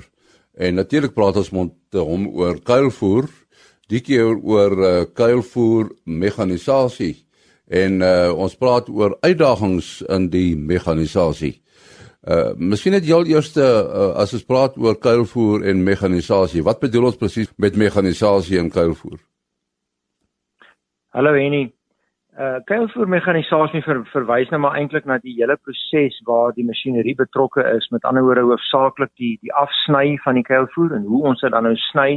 en 0.60 0.76
natuurlik 0.76 1.16
praat 1.16 1.40
ons 1.40 1.54
met 1.56 2.02
hom 2.04 2.28
oor 2.36 2.60
kuilvoer 2.60 3.32
die 3.88 4.00
keer 4.04 4.36
oor 4.36 4.74
uh, 4.76 4.90
kuilvoer 5.16 5.88
mekanisasie 6.04 7.14
en 7.68 8.02
uh, 8.04 8.28
ons 8.32 8.56
praat 8.56 8.88
oor 8.88 9.16
uitdagings 9.24 10.02
in 10.08 10.28
die 10.32 10.52
mekanisasie. 10.56 11.58
Uh 12.28 12.52
miskien 12.58 12.92
net 12.92 13.06
heel 13.06 13.24
eerste 13.30 13.62
uh, 13.62 14.10
as 14.20 14.34
ons 14.36 14.44
praat 14.44 14.76
oor 14.76 14.96
kuilvoer 15.00 15.64
en 15.70 15.84
mekanisasie. 15.86 16.64
Wat 16.66 16.80
bedoel 16.82 17.12
ons 17.12 17.20
presies 17.20 17.48
met 17.56 17.76
mekanisasie 17.78 18.58
en 18.60 18.70
kuilvoer? 18.74 19.20
Hallo 21.14 21.32
Henny. 21.36 21.68
Uh 22.38 22.58
kuilvoer 22.66 23.08
mekanisasie 23.08 23.80
ver, 23.86 24.02
verwys 24.12 24.50
nou 24.50 24.60
maar 24.66 24.76
eintlik 24.80 25.06
na 25.06 25.20
die 25.22 25.36
hele 25.38 25.56
proses 25.56 26.18
waar 26.26 26.52
die 26.56 26.66
masjinerie 26.66 27.16
betrokke 27.16 27.64
is. 27.76 27.88
Met 27.94 28.04
ander 28.04 28.26
woorde 28.26 28.44
hoofsaaklik 28.50 29.14
die 29.16 29.36
die 29.40 29.54
afsny 29.54 30.18
van 30.24 30.36
die 30.40 30.44
kuilvoer 30.44 30.98
en 30.98 31.06
hoe 31.08 31.22
ons 31.32 31.40
dit 31.46 31.54
dan 31.54 31.70
nou 31.70 31.76
sny. 31.88 32.10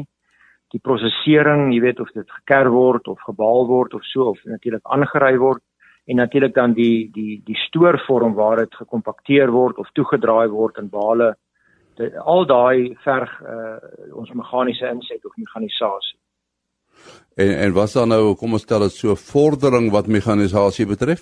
Die 0.72 0.80
prosesering, 0.80 1.74
jy 1.74 1.82
weet 1.84 2.00
of 2.00 2.12
dit 2.16 2.30
geker 2.32 2.70
word 2.72 3.08
of 3.12 3.20
gebaal 3.28 3.68
word 3.68 3.94
of 3.94 4.06
so 4.08 4.30
of 4.32 4.40
natuurlik 4.48 4.86
aangery 4.88 5.36
word 5.38 5.64
en 6.08 6.16
natuurlik 6.16 6.56
dan 6.56 6.74
die 6.74 7.12
die 7.14 7.42
die 7.46 7.58
stoorvorm 7.68 8.34
waar 8.34 8.64
dit 8.64 8.76
gekompakteer 8.76 9.52
word 9.52 9.78
of 9.78 9.92
toegedraai 9.94 10.48
word 10.50 10.80
in 10.82 10.90
bale 10.90 11.36
die, 12.00 12.10
al 12.18 12.48
daai 12.50 12.96
verg 13.04 13.36
uh, 13.44 13.78
ons 14.18 14.32
meganiese 14.34 14.88
inset 14.90 15.26
of 15.26 15.38
mekanisasie 15.38 16.18
en 17.36 17.54
en 17.66 17.74
wat 17.74 17.94
dan 17.94 18.12
nou 18.14 18.36
kom 18.36 18.58
ons 18.58 18.66
stel 18.66 18.88
dit 18.88 18.96
so 18.96 19.16
vordering 19.16 19.92
wat 19.92 20.08
mekanisasie 20.08 20.86
betref? 20.86 21.22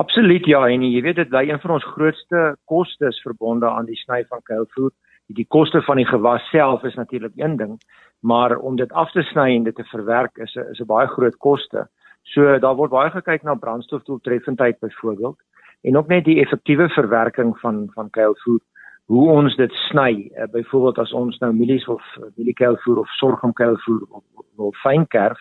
Absoluut 0.00 0.46
ja 0.46 0.62
en 0.68 0.82
jy 0.86 1.02
weet 1.04 1.18
dit 1.20 1.28
bly 1.28 1.44
een 1.48 1.60
van 1.60 1.76
ons 1.76 1.90
grootste 1.94 2.56
kostes 2.64 3.20
verbonde 3.26 3.68
aan 3.68 3.88
die 3.90 3.98
sny 4.04 4.22
van 4.28 4.40
kuilvoer 4.42 4.92
die 5.34 5.46
koste 5.48 5.82
van 5.82 5.96
die 5.96 6.06
gewas 6.06 6.42
self 6.50 6.82
is 6.84 6.94
natuurlik 6.94 7.32
een 7.36 7.56
ding 7.56 7.78
maar 8.20 8.56
om 8.56 8.76
dit 8.76 8.92
af 8.92 9.10
te 9.10 9.22
sny 9.22 9.56
en 9.56 9.62
dit 9.64 9.74
te 9.74 9.84
verwerk 9.84 10.36
is 10.36 10.54
'n 10.54 10.70
is 10.70 10.80
'n 10.80 10.86
baie 10.86 11.06
groot 11.06 11.36
koste. 11.36 11.88
So 12.22 12.58
daar 12.58 12.76
word 12.76 12.90
baie 12.90 13.10
gekyk 13.10 13.42
na 13.42 13.54
brandstofdoeltreffendheid 13.54 14.78
byvoorbeeld 14.78 15.38
en 15.82 15.96
ook 15.96 16.06
net 16.06 16.24
die 16.24 16.40
effektiewe 16.40 16.88
verwerking 16.88 17.58
van 17.58 17.90
van 17.94 18.10
kuilvoer 18.10 18.60
hoe 19.06 19.30
ons 19.30 19.56
dit 19.56 19.72
sny 19.72 20.30
uh, 20.36 20.44
byvoorbeeld 20.52 20.98
as 20.98 21.12
ons 21.12 21.38
nou 21.38 21.52
mielies 21.52 21.86
of 21.88 22.02
mieliekuilvoer 22.36 22.98
of 22.98 23.08
sorghumkuilvoer 23.08 24.00
wil 24.56 24.72
fyn 24.82 25.06
kerf 25.06 25.38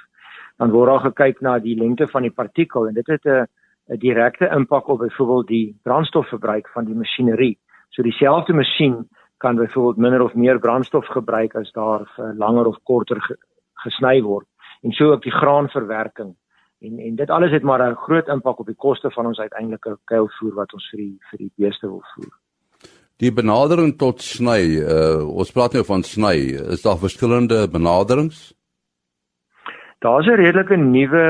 dan 0.58 0.72
word 0.72 0.90
daar 0.90 1.12
gekyk 1.12 1.42
na 1.42 1.60
die 1.60 1.76
lengte 1.76 2.08
van 2.08 2.22
die 2.22 2.32
partikel 2.32 2.88
en 2.88 2.94
dit 2.94 3.08
het 3.08 3.26
'n 3.26 3.46
'n 3.90 3.98
direkte 3.98 4.50
impak 4.56 4.88
op 4.88 5.00
byvoorbeeld 5.00 5.48
die 5.48 5.80
brandstofverbruik 5.84 6.70
van 6.70 6.86
die 6.86 6.96
masjinerie 6.96 7.58
so 7.90 8.02
dieselfde 8.04 8.54
masjien 8.54 9.10
kan 9.40 9.56
byvoorbeeld 9.56 9.98
minder 9.98 10.22
of 10.22 10.36
meer 10.36 10.60
brandstof 10.60 11.08
gebruik 11.16 11.56
as 11.56 11.72
daar 11.72 12.06
vir 12.16 12.36
langer 12.38 12.68
of 12.68 12.78
korter 12.84 13.22
ge, 13.22 13.36
gesny 13.86 14.22
word 14.22 14.48
en 14.84 14.92
so 14.92 15.12
ook 15.12 15.24
die 15.24 15.36
graanverwerking 15.36 16.36
en 16.82 17.00
en 17.00 17.16
dit 17.16 17.30
alles 17.30 17.52
het 17.52 17.64
maar 17.64 17.82
'n 17.84 17.96
groot 17.96 18.28
impak 18.28 18.60
op 18.60 18.66
die 18.66 18.82
koste 18.86 19.12
van 19.12 19.26
ons 19.26 19.40
uiteindelike 19.40 19.98
kuilvoer 20.04 20.54
wat 20.54 20.74
ons 20.74 20.90
vir 20.92 21.00
die 21.00 21.18
vir 21.32 21.38
die 21.38 21.52
beeste 21.56 21.88
wil 21.88 22.04
voer. 22.14 22.34
Die 23.20 23.34
benadering 23.34 23.98
tot 23.98 24.22
sny, 24.22 24.80
uh, 24.80 25.28
ons 25.28 25.52
praat 25.52 25.74
nou 25.74 25.84
van 25.84 26.04
sny, 26.04 26.36
is 26.76 26.82
daar 26.82 26.98
verskillende 26.98 27.68
benaderings? 27.68 28.54
Daar's 30.00 30.28
'n 30.28 30.40
redelike 30.40 30.76
nuwe 30.76 31.26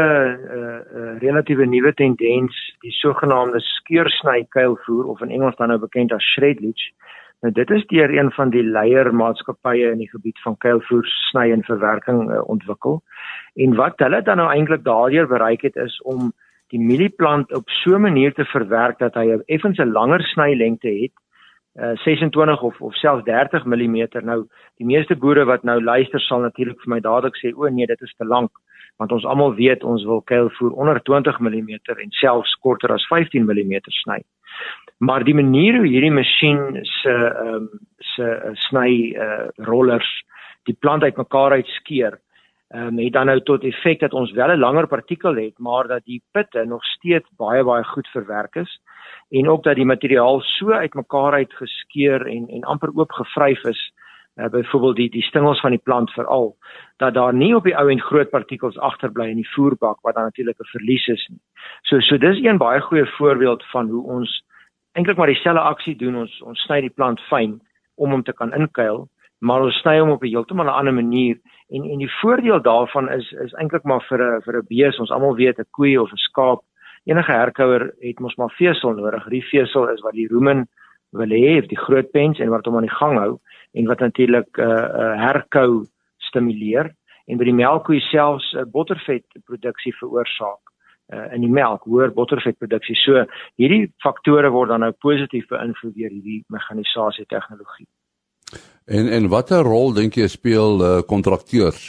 uh, 0.58 0.80
uh 0.98 1.18
relatiewe 1.20 1.66
nuwe 1.66 1.94
tendens, 1.94 2.54
die 2.82 2.92
sogenaamde 2.92 3.60
skeursny 3.60 4.46
kuilvoer 4.50 5.06
of 5.06 5.22
in 5.22 5.32
Engels 5.32 5.56
dan 5.56 5.68
nou 5.68 5.80
bekend 5.80 6.14
as 6.14 6.24
shredlage. 6.24 6.94
Nou 7.40 7.54
dit 7.54 7.70
is 7.70 7.86
deur 7.88 8.12
een 8.12 8.32
van 8.36 8.50
die 8.52 8.64
leiermaatskappye 8.64 9.92
in 9.92 10.02
die 10.04 10.10
gebied 10.10 10.40
van 10.44 10.58
kuilvoer 10.58 11.06
sny 11.08 11.52
en 11.56 11.64
verwerking 11.64 12.26
uh, 12.28 12.42
ontwikkel. 12.44 13.00
En 13.56 13.76
wat 13.80 14.00
hulle 14.04 14.22
dan 14.22 14.42
nou 14.42 14.50
eintlik 14.52 14.84
daardeur 14.84 15.28
bereik 15.28 15.62
het 15.62 15.76
is 15.76 16.02
om 16.02 16.34
die 16.74 16.82
mielieplant 16.84 17.54
op 17.56 17.70
so 17.70 17.96
'n 17.96 18.02
manier 18.02 18.34
te 18.34 18.46
verwerk 18.46 19.00
dat 19.00 19.14
hy 19.14 19.40
effens 19.46 19.80
'n 19.80 19.92
langer 19.92 20.22
snylengte 20.22 20.90
het, 20.90 21.16
uh, 21.80 21.96
26 21.98 22.62
of 22.62 22.82
of 22.82 22.96
selfs 22.96 23.24
30 23.24 23.66
mm. 23.66 24.08
Nou 24.24 24.48
die 24.78 24.86
meeste 24.86 25.16
boere 25.16 25.46
wat 25.46 25.64
nou 25.64 25.84
luister 25.84 26.20
sal 26.20 26.40
natuurlik 26.40 26.82
vir 26.82 26.94
my 26.94 27.00
dadelik 27.00 27.36
sê 27.36 27.54
o 27.56 27.68
nee, 27.68 27.86
dit 27.86 28.02
is 28.02 28.14
te 28.18 28.26
lank, 28.26 28.52
want 28.98 29.12
ons 29.12 29.26
almal 29.26 29.54
weet 29.56 29.84
ons 29.84 30.04
wil 30.04 30.22
kuilvoer 30.22 30.72
onder 30.72 31.02
20 31.02 31.40
mm 31.40 31.70
en 31.86 32.12
selfs 32.12 32.56
korter 32.56 32.92
as 32.92 33.08
15 33.08 33.46
mm 33.46 33.80
sny. 34.04 34.24
Maar 35.00 35.24
die 35.24 35.36
manier 35.36 35.78
hoe 35.78 35.88
hierdie 35.88 36.12
masjien 36.12 36.80
se 36.84 37.12
ehm 37.12 37.54
um, 37.56 37.70
se 37.98 38.24
uh, 38.24 38.50
sny 38.68 38.90
uh, 39.16 39.48
rollers 39.68 40.10
die 40.68 40.76
plant 40.80 41.04
uitmekaar 41.04 41.52
uitskeer 41.52 42.18
ehm 42.70 42.88
um, 42.88 42.98
het 43.00 43.14
dan 43.14 43.32
nou 43.32 43.40
tot 43.48 43.64
effek 43.64 44.00
dat 44.00 44.14
ons 44.14 44.32
wel 44.32 44.52
'n 44.52 44.60
langer 44.60 44.88
partikel 44.88 45.36
het, 45.36 45.58
maar 45.58 45.88
dat 45.88 46.04
die 46.06 46.22
pitte 46.32 46.66
nog 46.66 46.84
steeds 46.84 47.30
baie 47.38 47.64
baie 47.64 47.84
goed 47.84 48.08
verwerk 48.08 48.56
is 48.56 48.82
en 49.30 49.50
ook 49.50 49.64
dat 49.64 49.76
die 49.76 49.86
materiaal 49.86 50.42
so 50.42 50.72
uitmekaar 50.72 51.34
uitgeskeur 51.34 52.28
en 52.28 52.48
en 52.48 52.64
amper 52.64 52.92
oop 52.96 53.12
gevryf 53.12 53.64
is 53.64 53.94
uh, 54.36 54.50
byvoorbeeld 54.50 54.96
die 54.96 55.10
die 55.10 55.24
stingels 55.24 55.60
van 55.60 55.72
die 55.72 55.84
plant 55.84 56.12
veral 56.12 56.58
dat 56.98 57.14
daar 57.14 57.34
nie 57.34 57.56
op 57.56 57.64
die 57.64 57.78
ou 57.78 57.90
en 57.92 58.02
groot 58.02 58.30
partikels 58.30 58.78
agterbly 58.78 59.30
in 59.30 59.42
die 59.42 59.52
voerbak 59.56 60.02
wat 60.02 60.16
dan 60.16 60.24
natuurlik 60.24 60.60
'n 60.60 60.72
verlies 60.76 61.08
is 61.08 61.28
nie. 61.28 61.42
So 61.82 62.00
so 62.00 62.18
dis 62.18 62.44
een 62.44 62.58
baie 62.58 62.82
goeie 62.82 63.06
voorbeeld 63.06 63.64
van 63.72 63.90
hoe 63.90 64.04
ons 64.04 64.44
eintlik 65.00 65.18
maar 65.18 65.32
dieselfde 65.32 65.64
aksie 65.64 65.96
doen. 65.96 66.20
Ons 66.26 66.36
ons 66.44 66.68
sny 66.68 66.82
die 66.84 66.94
plant 66.94 67.22
fyn 67.32 67.58
om 67.96 68.12
hom 68.12 68.24
te 68.24 68.36
kan 68.36 68.54
inkuil 68.54 69.08
maar 69.40 69.64
ons 69.64 69.78
sny 69.80 70.00
hom 70.00 70.12
op 70.16 70.24
'n 70.24 70.28
heeltemal 70.28 70.66
'n 70.66 70.80
ander 70.80 70.94
manier. 70.94 71.38
En 71.70 71.84
en 71.84 71.98
die 71.98 72.16
voordeel 72.22 72.62
daarvan 72.62 73.10
is 73.10 73.32
is 73.32 73.54
eintlik 73.54 73.84
maar 73.84 74.02
vir 74.10 74.20
'n 74.20 74.42
vir 74.42 74.56
'n 74.58 74.68
bees 74.68 75.00
ons 75.00 75.12
almal 75.12 75.36
weet 75.36 75.60
'n 75.60 75.72
koei 75.72 75.98
of 75.98 76.12
'n 76.12 76.18
skaap 76.28 76.62
enige 77.06 77.32
herkouer 77.32 77.94
het 78.00 78.20
mos 78.20 78.36
maar 78.36 78.52
vesel 78.52 78.94
nodig. 78.94 79.30
Die 79.30 79.44
vesel 79.44 79.88
is 79.90 80.02
wat 80.02 80.14
die 80.14 80.28
rumen 80.28 80.68
wil 81.12 81.30
hê 81.30 81.68
die 81.68 81.84
groot 81.86 82.12
pens 82.12 82.40
en 82.40 82.50
wat 82.50 82.66
hom 82.66 82.76
aan 82.76 82.88
die 82.88 83.00
gang 83.02 83.18
hou 83.18 83.40
en 83.74 83.86
wat 83.86 84.00
natuurlik 84.00 84.58
'n 84.58 84.62
uh, 84.62 84.90
uh, 85.02 85.16
herkou 85.26 85.86
stimuleer. 86.18 86.94
En 87.28 87.38
by 87.38 87.44
die 87.44 87.54
melkkoei 87.54 88.00
selfs 88.00 88.54
'n 88.54 88.58
uh, 88.58 88.66
bottervet 88.72 89.26
produksie 89.46 89.96
veroorsaak 89.96 90.69
uh, 91.14 91.28
in 91.36 91.42
die 91.42 91.54
melk 91.62 91.84
hoër 91.84 92.14
bottervetproduksie 92.14 92.96
so 92.96 93.26
hierdie 93.56 93.92
faktore 94.04 94.50
word 94.50 94.70
dan 94.70 94.80
nou 94.86 94.92
positief 94.92 95.48
beïnvloed 95.48 95.96
deur 95.96 96.12
hierdie 96.12 96.44
mekanisasie 96.50 97.26
tegnologie 97.26 97.88
En 98.86 99.08
en 99.08 99.28
watter 99.28 99.62
rol 99.62 99.94
dink 99.94 100.16
jy 100.18 100.28
speel 100.28 100.80
uh, 100.82 101.02
kontrakteurs? 101.06 101.82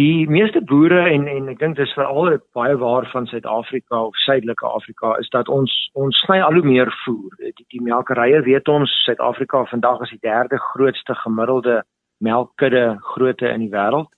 Die 0.00 0.28
meeste 0.30 0.62
boere 0.64 1.00
en 1.10 1.26
en 1.28 1.50
ek 1.52 1.58
dink 1.60 1.76
dis 1.76 1.92
veral 1.98 2.38
baie 2.56 2.76
waar 2.80 3.08
van 3.12 3.26
Suid-Afrika 3.26 4.00
of 4.06 4.16
Suidelike 4.24 4.66
Afrika 4.66 5.16
is 5.20 5.28
dat 5.34 5.50
ons 5.52 5.74
ons 5.92 6.20
sny 6.24 6.38
al 6.40 6.60
hoe 6.60 6.64
meer 6.64 6.92
voer. 7.02 7.34
Die, 7.42 7.66
die 7.74 7.82
melkerye 7.84 8.40
weet 8.46 8.70
ons 8.72 8.94
Suid-Afrika 9.04 9.64
vandag 9.72 10.06
is 10.06 10.14
die 10.14 10.24
derde 10.30 10.60
grootste 10.70 11.18
gemiddelde 11.24 11.82
melkkudde 12.24 12.86
grootte 13.12 13.50
in 13.50 13.66
die 13.66 13.74
wêreld. 13.74 14.08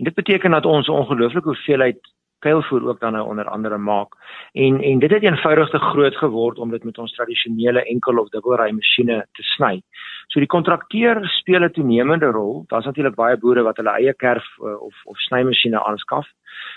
En 0.00 0.08
dit 0.08 0.14
beteken 0.14 0.58
dat 0.58 0.66
ons 0.66 0.88
'n 0.88 0.98
ongelooflike 1.04 1.48
hoeveelheid 1.52 2.00
kuilvoer 2.38 2.88
ook 2.88 3.00
dan 3.00 3.12
nou 3.12 3.28
onder 3.28 3.48
andere 3.48 3.78
maak. 3.78 4.14
En 4.52 4.80
en 4.82 4.98
dit 4.98 5.10
het 5.10 5.22
eenvoudig 5.22 5.70
te 5.70 5.78
groot 5.78 6.16
geword 6.16 6.58
om 6.58 6.70
dit 6.70 6.84
met 6.84 6.98
ons 6.98 7.12
tradisionele 7.12 7.84
enkel 7.84 8.18
of 8.18 8.28
dubbelry 8.28 8.70
masjiene 8.70 9.26
te 9.32 9.42
sny. 9.42 9.82
So 10.26 10.40
die 10.40 10.50
kontrakteur 10.50 11.28
speel 11.28 11.64
'n 11.64 11.70
toenemende 11.70 12.26
rol. 12.26 12.64
Daar's 12.66 12.84
natuurlik 12.84 13.14
baie 13.14 13.36
boere 13.36 13.62
wat 13.62 13.76
hulle 13.76 13.90
eie 13.90 14.14
kerf 14.14 14.44
uh, 14.58 14.82
of 14.82 14.94
of 15.04 15.18
snymasjiene 15.18 15.84
aanskaf. 15.84 16.26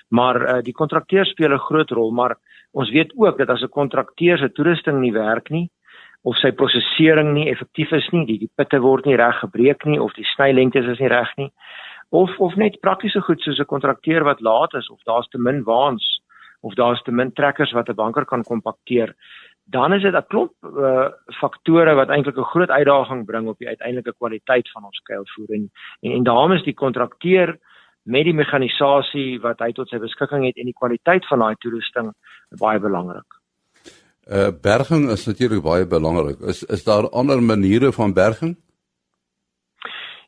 Maar 0.09 0.41
uh, 0.41 0.61
die 0.61 0.73
kontrakteur 0.73 1.25
speel 1.25 1.53
'n 1.53 1.65
groot 1.67 1.89
rol, 1.89 2.11
maar 2.11 2.37
ons 2.71 2.89
weet 2.89 3.13
ook 3.15 3.37
dat 3.37 3.49
as 3.49 3.61
'n 3.61 3.69
kontrakteur 3.69 4.37
se 4.37 4.51
toerusting 4.51 4.99
nie 4.99 5.13
werk 5.13 5.49
nie 5.49 5.69
of 6.21 6.35
sy 6.37 6.51
prosesering 6.51 7.33
nie 7.33 7.49
effektief 7.49 7.91
is 7.95 8.07
nie, 8.11 8.25
die 8.25 8.37
die 8.39 8.51
pitte 8.55 8.79
word 8.83 9.05
nie 9.05 9.15
reg 9.15 9.39
gebreek 9.39 9.85
nie 9.85 10.01
of 10.01 10.13
die 10.13 10.27
snylengtes 10.35 10.85
is 10.85 10.99
nie 10.99 11.11
reg 11.11 11.31
nie, 11.37 11.51
of 12.09 12.39
of 12.39 12.55
net 12.55 12.79
praktiese 12.81 13.21
goed 13.21 13.41
soos 13.41 13.59
'n 13.59 13.65
kontrakteur 13.65 14.23
wat 14.23 14.41
laat 14.41 14.73
is 14.73 14.89
of 14.89 15.03
daar's 15.03 15.27
te 15.27 15.37
min 15.37 15.63
waans 15.63 16.21
of 16.61 16.73
daar's 16.73 17.01
te 17.03 17.11
min 17.11 17.31
trekkers 17.31 17.71
wat 17.71 17.89
'n 17.89 17.95
banker 17.95 18.25
kan 18.25 18.43
kompakteer 18.43 19.15
dan 19.65 19.93
is 19.93 20.01
dit 20.01 20.13
'n 20.13 20.27
klomp 20.27 20.51
uh, 20.63 21.07
faktore 21.39 21.93
wat 21.93 22.09
eintlik 22.09 22.37
'n 22.37 22.51
groot 22.53 22.69
uitdaging 22.69 23.25
bring 23.25 23.47
op 23.47 23.57
die 23.57 23.67
uiteindelike 23.67 24.13
kwaliteit 24.17 24.71
van 24.71 24.85
ons 24.85 25.01
kuilvoer 25.03 25.49
en 25.49 25.71
en, 26.01 26.11
en 26.11 26.23
daarom 26.23 26.51
is 26.51 26.63
die 26.63 26.73
kontrakteur 26.73 27.57
met 28.03 28.23
die 28.23 28.33
mekanisasie 28.33 29.39
wat 29.41 29.59
hy 29.59 29.71
tot 29.71 29.89
sy 29.89 29.99
beskikking 29.99 30.45
het 30.45 30.57
en 30.57 30.65
die 30.65 30.79
kwaliteit 30.81 31.27
van 31.27 31.39
daai 31.39 31.55
toerusting 31.55 32.13
baie 32.59 32.79
belangrik. 32.79 33.37
Uh 34.29 34.49
berging 34.61 35.09
is 35.09 35.25
natuurlik 35.27 35.63
baie 35.63 35.85
belangrik. 35.85 36.39
Is 36.39 36.63
is 36.63 36.83
daar 36.83 37.09
ander 37.09 37.41
maniere 37.43 37.91
van 37.91 38.13
berging? 38.13 38.57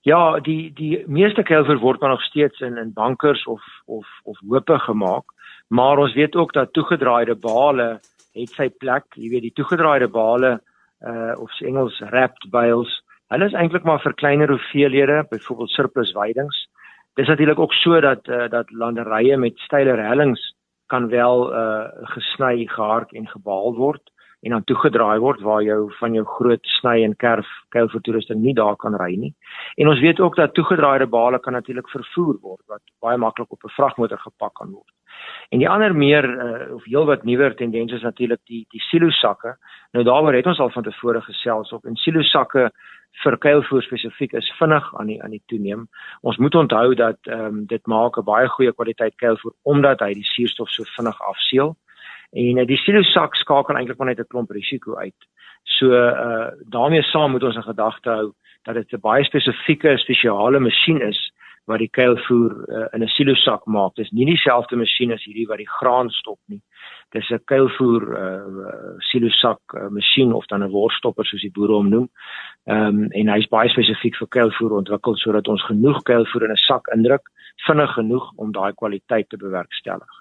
Ja, 0.01 0.39
die 0.41 0.71
die 0.73 1.03
meeste 1.05 1.43
kelver 1.45 1.77
word 1.77 2.01
maar 2.01 2.09
nog 2.15 2.23
steeds 2.25 2.59
in 2.65 2.77
in 2.77 2.93
bankers 2.93 3.43
of 3.45 3.61
of 3.85 4.07
of 4.23 4.39
hoope 4.49 4.79
gemaak, 4.79 5.25
maar 5.69 5.97
ons 5.97 6.13
weet 6.13 6.35
ook 6.35 6.53
dat 6.53 6.73
toegedraaide 6.73 7.35
bale 7.35 7.99
het 8.33 8.49
sy 8.49 8.69
plek, 8.69 9.05
jy 9.13 9.29
weet 9.29 9.45
die 9.45 9.53
toegedraaide 9.59 10.07
bale 10.07 10.57
uh 11.05 11.33
of 11.37 11.53
se 11.53 11.65
Engels 11.65 11.99
wrapped 11.99 12.49
bales. 12.49 12.89
Hulle 13.29 13.45
is 13.45 13.53
eintlik 13.53 13.85
maar 13.85 14.01
vir 14.01 14.13
kleiner 14.13 14.49
hoeveelhede, 14.49 15.23
byvoorbeeld 15.29 15.69
surplus 15.69 16.13
weidings. 16.17 16.65
Dis 17.15 17.27
natuurlik 17.27 17.59
ook 17.59 17.73
so 17.73 18.01
dat 18.01 18.27
uh 18.27 18.49
dat 18.49 18.71
landerye 18.71 19.37
met 19.37 19.59
steiler 19.67 20.01
hellings 20.01 20.41
kan 20.87 21.09
wel 21.09 21.53
uh 21.53 21.85
gesny, 22.15 22.65
gehark 22.65 23.13
en 23.13 23.27
gebaal 23.27 23.75
word 23.75 24.01
en 24.41 24.55
dan 24.55 24.63
toegedraai 24.63 25.19
word 25.19 25.41
waar 25.45 25.61
jou 25.63 25.91
van 25.99 26.13
jou 26.17 26.23
groot 26.25 26.71
sny 26.79 27.03
en 27.05 27.15
kerf 27.15 27.49
kuilvoertoerusting 27.75 28.41
nie 28.41 28.53
daar 28.57 28.75
kan 28.75 28.95
ry 28.97 29.13
nie. 29.15 29.33
En 29.77 29.87
ons 29.87 29.99
weet 30.01 30.19
ook 30.19 30.35
dat 30.35 30.53
toegedraaide 30.53 31.07
bale 31.07 31.39
kan 31.39 31.53
natuurlik 31.53 31.89
vervoer 31.89 32.39
word 32.41 32.61
wat 32.67 32.81
baie 32.99 33.17
maklik 33.17 33.51
op 33.51 33.63
'n 33.63 33.75
vragmotor 33.77 34.17
gepak 34.17 34.53
kan 34.53 34.71
word. 34.71 34.93
En 35.49 35.59
die 35.59 35.69
ander 35.69 35.95
meer 35.95 36.25
uh, 36.25 36.73
of 36.73 36.85
heelwat 36.85 37.23
nuwer 37.23 37.55
tendens 37.55 37.91
is 37.91 38.01
natuurlik 38.01 38.39
die 38.45 38.65
die 38.69 38.81
silo 38.89 39.09
sakke. 39.09 39.55
Nou 39.91 40.05
daaroor 40.05 40.33
het 40.33 40.47
ons 40.47 40.59
al 40.59 40.69
van 40.69 40.83
tevore 40.83 41.21
gesels 41.21 41.71
op 41.71 41.85
en 41.85 41.95
silo 41.95 42.21
sakke 42.21 42.71
vir 43.23 43.37
kuilvoer 43.37 43.83
spesifiek 43.83 44.33
is 44.39 44.51
vinnig 44.59 44.87
aan 44.99 45.07
die 45.11 45.19
aan 45.23 45.35
die 45.35 45.43
toeneem. 45.51 45.87
Ons 46.21 46.37
moet 46.37 46.55
onthou 46.55 46.95
dat 46.95 47.19
ehm 47.27 47.45
um, 47.45 47.65
dit 47.65 47.87
maak 47.87 48.17
'n 48.17 48.23
baie 48.23 48.47
goeie 48.47 48.73
kwaliteit 48.73 49.15
kuilvoer 49.15 49.53
omdat 49.61 49.99
hy 49.99 50.13
die 50.13 50.29
suurstof 50.33 50.69
so 50.69 50.83
vinnig 50.83 51.21
afseël. 51.21 51.75
En 52.31 52.57
uh, 52.57 52.65
die 52.65 52.77
silo 52.77 53.03
sak 53.03 53.35
skakel 53.35 53.75
eintlik 53.75 53.97
maar 53.97 54.07
net 54.07 54.19
'n 54.19 54.31
klomp 54.31 54.51
risiko 54.51 54.95
uit. 54.95 55.21
So 55.63 55.91
uh 55.91 56.51
daarmee 56.69 57.03
saam 57.03 57.31
moet 57.31 57.43
ons 57.43 57.55
in 57.55 57.63
gedagte 57.63 58.09
hou 58.09 58.33
dat 58.63 58.75
dit 58.75 58.93
'n 58.93 58.99
baie 58.99 59.23
spesifieke 59.23 59.97
spesiale 59.97 60.59
masjien 60.59 61.01
is 61.01 61.31
wat 61.65 61.79
die 61.79 61.89
kuilvoer 61.89 62.53
uh, 62.67 62.87
in 62.93 63.03
'n 63.03 63.07
silo 63.07 63.33
sak 63.35 63.65
maak. 63.65 63.95
Dis 63.95 64.11
nie 64.11 64.25
dieselfde 64.25 64.75
masjien 64.75 65.11
as 65.11 65.23
hierdie 65.23 65.47
wat 65.47 65.57
die 65.57 65.69
graan 65.79 66.09
stop 66.09 66.39
nie. 66.47 66.61
Dis 67.11 67.29
'n 67.29 67.43
kuilvoer 67.45 68.03
uh, 68.23 68.97
silo 68.99 69.29
sak 69.29 69.59
uh, 69.75 69.89
masjien 69.89 70.33
of 70.33 70.45
dan 70.45 70.63
'n 70.63 70.71
worstopper 70.71 71.25
soos 71.25 71.41
die 71.41 71.51
boere 71.51 71.73
hom 71.73 71.89
noem. 71.89 72.09
Ehm 72.65 72.87
um, 72.87 73.11
en 73.11 73.27
hy's 73.27 73.47
baie 73.47 73.69
spesifiek 73.69 74.15
vir 74.15 74.27
kuilvoer 74.27 74.71
ontwikkel 74.71 75.15
sodat 75.15 75.47
ons 75.47 75.63
genoeg 75.65 76.01
kuilvoer 76.03 76.43
in 76.43 76.51
'n 76.51 76.65
sak 76.67 76.87
indruk, 76.95 77.25
vinnig 77.67 77.93
genoeg 77.93 78.31
om 78.35 78.51
daai 78.51 78.73
kwaliteit 78.73 79.29
te 79.29 79.37
bewerkstellig. 79.37 80.11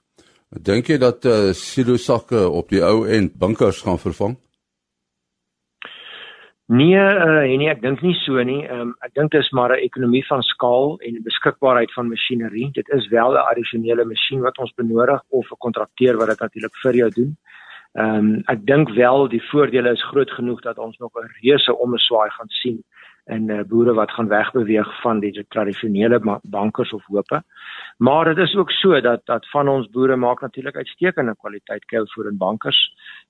Dink 0.51 0.89
jy 0.91 0.97
dat 0.99 1.25
uh, 1.31 1.53
silo 1.55 1.95
sakke 1.95 2.49
op 2.51 2.73
die 2.75 2.81
ou 2.83 3.05
end 3.07 3.37
bunkers 3.39 3.85
gaan 3.87 4.01
vervang? 4.03 4.33
Nee, 6.67 6.99
uh, 6.99 7.47
nee, 7.47 7.69
ek 7.71 7.83
dink 7.83 8.03
nie 8.03 8.17
so 8.25 8.43
nie. 8.43 8.65
Um, 8.67 8.97
ek 9.07 9.15
dink 9.15 9.31
dit 9.31 9.41
is 9.43 9.51
maar 9.55 9.71
'n 9.71 9.87
ekonomie 9.87 10.25
van 10.27 10.43
skaal 10.43 10.99
en 11.07 11.23
beskikbaarheid 11.23 11.93
van 11.95 12.11
masjinerie. 12.11 12.71
Dit 12.75 12.89
is 12.89 13.07
wel 13.15 13.35
'n 13.35 13.47
addisionele 13.47 14.05
masjien 14.05 14.41
wat 14.41 14.59
ons 14.59 14.75
benodig 14.75 15.23
of 15.29 15.47
'n 15.51 15.63
kontrakteur 15.67 16.17
wat 16.19 16.29
dit 16.29 16.41
natuurlik 16.41 16.77
vir 16.83 16.95
jou 16.95 17.11
doen. 17.11 17.37
Ehm 17.95 18.19
um, 18.19 18.43
ek 18.47 18.67
dink 18.67 18.91
wel 18.91 19.29
die 19.29 19.43
voordele 19.51 19.91
is 19.91 20.09
groot 20.11 20.31
genoeg 20.31 20.61
dat 20.63 20.79
ons 20.79 20.99
nog 20.99 21.11
'n 21.15 21.31
reuse 21.43 21.79
omswaai 21.79 22.31
gaan 22.31 22.49
sien 22.49 22.83
in 23.31 23.49
uh, 23.49 23.61
boere 23.69 23.95
wat 23.95 24.11
gaan 24.11 24.29
wegbeweeg 24.29 24.91
van 25.03 25.21
die 25.21 25.45
tradisionele 25.49 26.19
bankers 26.43 26.93
of 26.93 27.05
hoope. 27.07 27.43
Maar 27.99 28.35
dit 28.35 28.39
is 28.47 28.55
ook 28.57 28.71
so 28.71 29.01
dat 29.01 29.25
dat 29.25 29.49
van 29.51 29.69
ons 29.69 29.89
boere 29.91 30.17
maak 30.17 30.41
natuurlik 30.41 30.77
uitstekende 30.77 31.35
kwaliteit 31.39 31.85
kuilvoer 31.85 32.27
en 32.27 32.39
bankers 32.39 32.81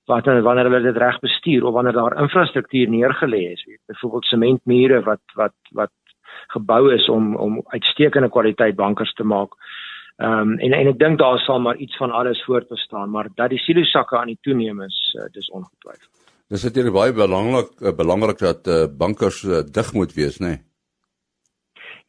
wat 0.04 0.26
wanneer 0.26 0.64
hulle 0.70 0.82
dit 0.82 0.96
reg 0.96 1.18
bestuur 1.20 1.64
of 1.64 1.74
wanneer 1.74 1.92
daar 1.92 2.18
infrastruktuur 2.22 2.88
neergelê 2.88 3.42
is, 3.52 3.66
byvoorbeeld 3.86 4.24
sementmure 4.24 5.02
wat 5.02 5.22
wat 5.34 5.56
wat 5.70 5.92
gebou 6.46 6.92
is 6.94 7.08
om 7.08 7.36
om 7.36 7.60
uitstekende 7.66 8.28
kwaliteit 8.28 8.76
bankers 8.76 9.12
te 9.12 9.24
maak. 9.24 9.54
Ehm 10.16 10.40
um, 10.40 10.58
en 10.58 10.72
en 10.72 10.86
ek 10.92 10.98
dink 10.98 11.18
daar 11.18 11.38
sal 11.38 11.60
maar 11.60 11.76
iets 11.76 11.96
van 11.96 12.10
alles 12.10 12.44
voortbestaan, 12.44 13.10
maar 13.10 13.28
dat 13.34 13.50
die 13.50 13.58
silo 13.58 13.84
sakke 13.84 14.18
aan 14.18 14.32
die 14.34 14.38
toeneem 14.40 14.82
is, 14.82 14.98
uh, 15.18 15.24
dis 15.32 15.50
ongetwyfeld. 15.50 16.19
Dis 16.50 16.64
natuurlik 16.66 16.92
baie 16.92 17.12
belangrik 17.14 17.70
uh, 17.80 17.92
belangrik 17.94 18.38
dat 18.38 18.66
uh, 18.66 18.86
bankers 18.98 19.42
uh, 19.42 19.62
dig 19.62 19.92
moet 19.94 20.14
wees, 20.14 20.38
nê? 20.42 20.46
Nee? 20.46 20.58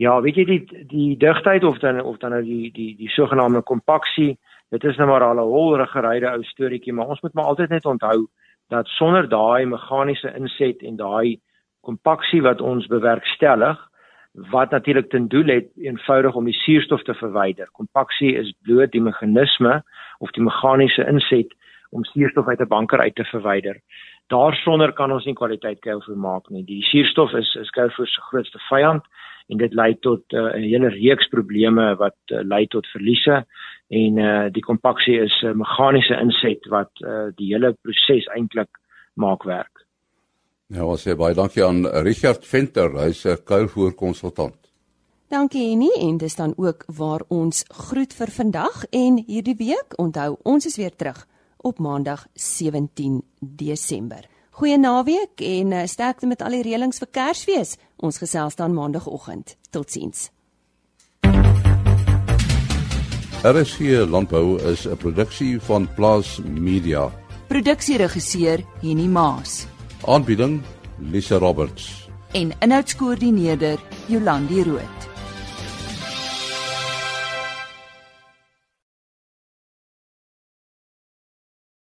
Ja, 0.02 0.16
weet 0.22 0.36
jy 0.36 0.46
die 0.46 0.86
die 0.90 1.18
digtheid 1.18 1.64
of 1.64 1.78
dan 1.80 2.02
of 2.02 2.18
dan 2.18 2.34
nou 2.34 2.42
die 2.44 2.72
die 2.74 2.96
die 2.98 3.10
sogenaamde 3.14 3.62
kompaksie 3.62 4.40
dit 4.72 4.84
is 4.84 4.98
nou 4.98 5.08
maar 5.10 5.24
al 5.24 5.38
'n 5.38 5.52
holrigeryde 5.52 6.32
ou 6.32 6.44
storieetjie, 6.44 6.94
maar 6.94 7.08
ons 7.08 7.22
moet 7.22 7.34
maar 7.34 7.46
altyd 7.46 7.70
net 7.70 7.86
onthou 7.86 8.28
dat 8.70 8.88
sonder 8.88 9.30
daai 9.30 9.66
meganiese 9.66 10.34
inset 10.36 10.82
en 10.82 10.96
daai 10.96 11.40
kompaksie 11.82 12.42
wat 12.42 12.62
ons 12.62 12.88
bewerkstellig 12.88 13.78
wat 14.34 14.72
natuurlik 14.72 15.10
ten 15.10 15.28
doel 15.28 15.48
het 15.48 15.68
eenvoudig 15.76 16.36
om 16.36 16.46
die 16.46 16.60
suurstof 16.64 17.04
te 17.04 17.14
verwyder. 17.14 17.68
Kompaksie 17.72 18.36
is 18.36 18.54
bloot 18.64 18.92
die 18.92 19.02
meganisme 19.02 19.84
of 20.20 20.32
die 20.32 20.44
meganiese 20.44 21.06
inset 21.08 21.52
om 21.90 22.04
suurstof 22.04 22.48
uit 22.48 22.60
'n 22.60 22.68
banker 22.68 23.00
uit 23.00 23.16
te 23.16 23.24
verwyder. 23.24 23.76
Daarsonder 24.32 24.94
kan 24.96 25.12
ons 25.12 25.26
nie 25.28 25.36
kwaliteit 25.36 25.82
kuilvoer 25.84 26.18
maak 26.18 26.48
nie. 26.50 26.64
Die 26.64 26.82
suurstof 26.88 27.34
is 27.40 27.50
is 27.60 27.72
kuilvoer 27.76 28.08
se 28.08 28.24
grootste 28.30 28.62
vyand 28.70 29.04
en 29.52 29.60
dit 29.60 29.74
lei 29.76 29.92
tot 30.00 30.24
uh, 30.34 30.54
'n 30.56 30.64
hele 30.64 30.90
reeks 30.94 31.28
probleme 31.28 31.96
wat 32.00 32.16
uh, 32.32 32.40
lei 32.44 32.66
tot 32.68 32.88
verliese 32.94 33.44
en 33.90 34.18
uh, 34.18 34.48
die 34.52 34.64
kompaksie 34.64 35.20
is 35.20 35.36
'n 35.44 35.48
uh, 35.48 35.58
meganiese 35.64 36.16
inset 36.16 36.68
wat 36.70 36.92
uh, 37.04 37.28
die 37.36 37.52
hele 37.54 37.74
proses 37.84 38.28
eintlik 38.36 38.72
maak 39.16 39.44
werk. 39.44 39.86
Ja, 40.72 40.86
ons 40.86 41.04
sê 41.04 41.16
baie 41.20 41.36
dankie 41.36 41.64
aan 41.66 41.84
Richard 42.08 42.46
Venter, 42.48 42.90
hy's 43.04 43.26
'n 43.26 43.44
kuilvoer 43.44 43.94
konsultant. 43.96 44.56
Dankie 45.28 45.72
Annie 45.72 46.00
en 46.00 46.18
dis 46.18 46.36
dan 46.36 46.54
ook 46.58 46.84
waar 46.88 47.22
ons 47.28 47.66
groet 47.68 48.14
vir 48.14 48.28
vandag 48.28 48.86
en 48.92 49.24
hierdie 49.28 49.56
week. 49.56 49.96
Onthou, 49.98 50.38
ons 50.44 50.66
is 50.66 50.78
weer 50.78 50.96
terug 50.96 51.28
op 51.62 51.80
Maandag 51.80 52.28
17 52.34 53.24
Desember. 53.40 54.28
Goeie 54.50 54.78
naweek 54.78 55.42
en 55.42 55.72
uh, 55.72 55.86
sterkte 55.86 56.28
met 56.28 56.42
al 56.42 56.58
die 56.58 56.62
reëlings 56.62 57.00
vir 57.02 57.08
Kersfees. 57.12 57.78
Ons 57.98 58.18
gesels 58.22 58.56
dan 58.60 58.74
Maandagoggend. 58.74 59.56
Totsiens. 59.70 60.30
RSC 63.42 64.06
Landbou 64.06 64.60
is 64.72 64.86
'n 64.86 64.98
produksie 64.98 65.60
van 65.62 65.88
Plaas 65.96 66.40
Media. 66.46 67.12
Produksieregisseur 67.48 68.64
Henny 68.82 69.08
Maas. 69.08 69.66
Aanbieding 70.06 70.62
Lisa 71.00 71.38
Roberts. 71.38 72.10
En 72.32 72.52
inhoudskoördineerder 72.60 73.80
Jolandi 74.08 74.64
Root. 74.64 75.11